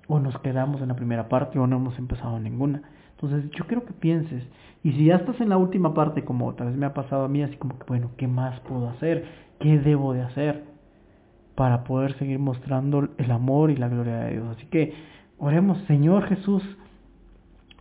O 0.08 0.18
nos 0.18 0.36
quedamos 0.40 0.82
en 0.82 0.88
la 0.88 0.96
primera 0.96 1.28
parte 1.28 1.60
o 1.60 1.68
no 1.68 1.76
hemos 1.76 1.96
empezado 2.00 2.40
ninguna. 2.40 2.82
Entonces 3.12 3.48
yo 3.52 3.64
quiero 3.68 3.84
que 3.84 3.92
pienses. 3.92 4.42
Y 4.82 4.90
si 4.90 5.04
ya 5.04 5.16
estás 5.16 5.40
en 5.40 5.50
la 5.50 5.56
última 5.56 5.94
parte, 5.94 6.24
como 6.24 6.52
tal 6.54 6.66
vez 6.66 6.76
me 6.76 6.86
ha 6.86 6.94
pasado 6.94 7.26
a 7.26 7.28
mí, 7.28 7.44
así 7.44 7.56
como 7.56 7.78
que, 7.78 7.84
bueno, 7.86 8.10
¿qué 8.16 8.26
más 8.26 8.58
puedo 8.60 8.88
hacer? 8.88 9.24
¿Qué 9.60 9.78
debo 9.78 10.14
de 10.14 10.22
hacer? 10.22 10.71
Para 11.54 11.84
poder 11.84 12.16
seguir 12.18 12.38
mostrando 12.38 13.08
el 13.18 13.30
amor 13.30 13.70
y 13.70 13.76
la 13.76 13.88
gloria 13.88 14.18
de 14.20 14.32
Dios. 14.32 14.56
Así 14.56 14.66
que 14.66 14.94
oremos, 15.38 15.78
Señor 15.86 16.24
Jesús. 16.26 16.62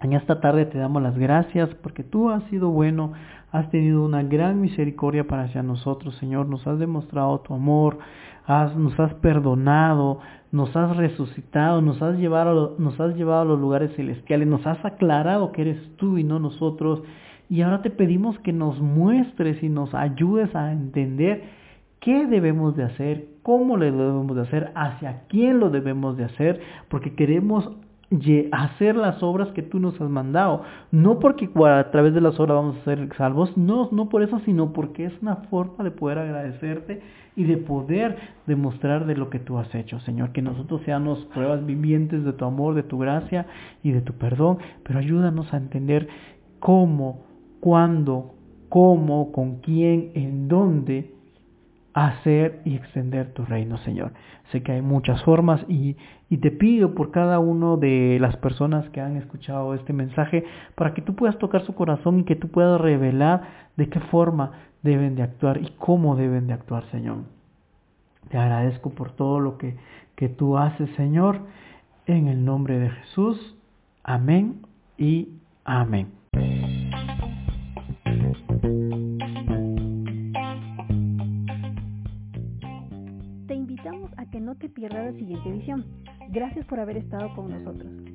En 0.01 0.13
esta 0.13 0.41
tarde 0.41 0.65
te 0.65 0.79
damos 0.79 1.03
las 1.03 1.17
gracias 1.17 1.69
porque 1.84 2.03
tú 2.03 2.31
has 2.31 2.43
sido 2.45 2.69
bueno, 2.69 3.13
has 3.51 3.69
tenido 3.69 4.03
una 4.03 4.23
gran 4.23 4.60
misericordia 4.60 5.27
para 5.27 5.43
hacia 5.43 5.62
nosotros, 5.62 6.15
Señor. 6.15 6.47
Nos 6.47 6.65
has 6.65 6.79
demostrado 6.79 7.39
tu 7.41 7.53
amor, 7.53 7.99
nos 8.47 8.99
has 8.99 9.13
perdonado, 9.15 10.19
nos 10.51 10.75
has 10.75 10.97
resucitado, 10.97 11.81
nos 11.81 12.01
has, 12.01 12.17
llevado, 12.17 12.75
nos 12.77 12.99
has 12.99 13.15
llevado 13.15 13.41
a 13.41 13.45
los 13.45 13.60
lugares 13.60 13.95
celestiales, 13.95 14.47
nos 14.47 14.65
has 14.65 14.84
aclarado 14.84 15.51
que 15.51 15.62
eres 15.62 15.95
tú 15.97 16.17
y 16.17 16.23
no 16.23 16.39
nosotros. 16.39 17.03
Y 17.49 17.62
ahora 17.62 17.81
te 17.81 17.89
pedimos 17.89 18.39
que 18.39 18.53
nos 18.53 18.79
muestres 18.79 19.62
y 19.62 19.69
nos 19.69 19.93
ayudes 19.93 20.53
a 20.55 20.71
entender 20.71 21.43
qué 21.99 22.25
debemos 22.25 22.75
de 22.75 22.84
hacer, 22.84 23.27
cómo 23.43 23.77
le 23.77 23.91
debemos 23.91 24.36
de 24.36 24.41
hacer, 24.41 24.71
hacia 24.75 25.23
quién 25.27 25.60
lo 25.60 25.69
debemos 25.69 26.17
de 26.17 26.25
hacer, 26.25 26.62
porque 26.89 27.15
queremos 27.15 27.69
hacer 28.51 28.95
las 28.97 29.23
obras 29.23 29.49
que 29.49 29.62
tú 29.62 29.80
nos 29.80 29.99
has 30.01 30.10
mandado. 30.10 30.63
No 30.91 31.19
porque 31.19 31.49
a 31.65 31.91
través 31.91 32.13
de 32.13 32.21
las 32.21 32.39
obras 32.39 32.58
vamos 32.58 32.77
a 32.77 32.84
ser 32.84 33.10
salvos, 33.17 33.56
no, 33.58 33.89
no 33.91 34.10
por 34.10 34.21
eso, 34.21 34.39
sino 34.39 34.73
porque 34.73 35.06
es 35.06 35.13
una 35.21 35.38
forma 35.49 35.84
de 35.84 35.91
poder 35.91 36.17
agradecerte 36.19 37.01
y 37.36 37.45
de 37.45 37.58
poder 37.58 38.17
demostrar 38.45 39.06
de 39.06 39.15
lo 39.15 39.30
que 39.30 39.39
tú 39.39 39.58
has 39.58 39.73
hecho, 39.73 39.99
Señor. 40.01 40.34
Que 40.34 40.41
nosotros 40.41 40.82
seamos 40.84 41.25
pruebas 41.34 41.65
vivientes 41.65 42.25
de 42.25 42.34
tu 42.34 42.43
amor, 42.43 42.75
de 42.75 42.84
tu 42.84 42.97
gracia 42.97 43.45
y 43.82 43.91
de 43.91 44.01
tu 44.01 44.13
perdón, 44.13 44.58
pero 44.84 44.99
ayúdanos 44.99 45.54
a 45.54 45.58
entender 45.58 46.10
cómo, 46.60 47.23
cuándo, 47.62 48.34
cómo, 48.67 49.32
con 49.32 49.60
quién, 49.62 50.12
en 50.15 50.49
dónde 50.49 51.20
hacer 51.93 52.62
y 52.65 52.75
extender 52.75 53.34
tu 53.34 53.45
reino, 53.45 53.77
Señor. 53.80 54.12
Sé 54.51 54.63
que 54.63 54.73
hay 54.73 54.82
muchas 54.82 55.23
formas 55.23 55.62
y, 55.67 55.97
y, 56.30 56.38
te 56.38 56.51
pido 56.51 56.93
por 56.93 57.12
cada 57.12 57.39
una 57.39 57.77
de 57.77 58.17
las 58.19 58.36
personas 58.38 58.89
que 58.89 59.01
han 59.01 59.17
escuchado 59.17 59.73
este 59.73 59.93
mensaje 59.93 60.43
para 60.75 60.93
que 60.93 61.01
tú 61.01 61.15
puedas 61.15 61.38
tocar 61.38 61.65
su 61.65 61.73
corazón 61.73 62.19
y 62.19 62.23
que 62.23 62.36
tú 62.36 62.49
puedas 62.49 62.80
revelar 62.80 63.43
de 63.77 63.89
qué 63.89 63.99
forma 63.99 64.51
deben 64.84 65.15
de 65.15 65.23
actuar 65.23 65.62
y 65.62 65.71
cómo 65.77 66.15
deben 66.15 66.47
de 66.47 66.54
actuar, 66.54 66.84
Señor. 66.91 67.17
Te 68.30 68.38
agradezco 68.38 68.91
por 68.91 69.12
todo 69.12 69.39
lo 69.39 69.58
que, 69.58 69.75
que 70.15 70.30
tú 70.30 70.58
haces, 70.58 70.89
Señor, 70.95 71.41
en 72.06 72.27
el 72.27 72.45
nombre 72.45 72.80
de 72.80 72.89
Jesús. 72.89 73.58
Amén 74.04 74.62
y 74.97 75.30
amén. 75.65 76.12
Que 84.32 84.39
no 84.39 84.56
te 84.56 84.70
pierdas 84.70 85.13
la 85.13 85.20
siguiente 85.20 85.50
edición. 85.50 85.86
Gracias 86.30 86.65
por 86.65 86.80
haber 86.80 86.98
estado 86.98 87.34
con 87.36 87.50
nosotros. 87.50 88.11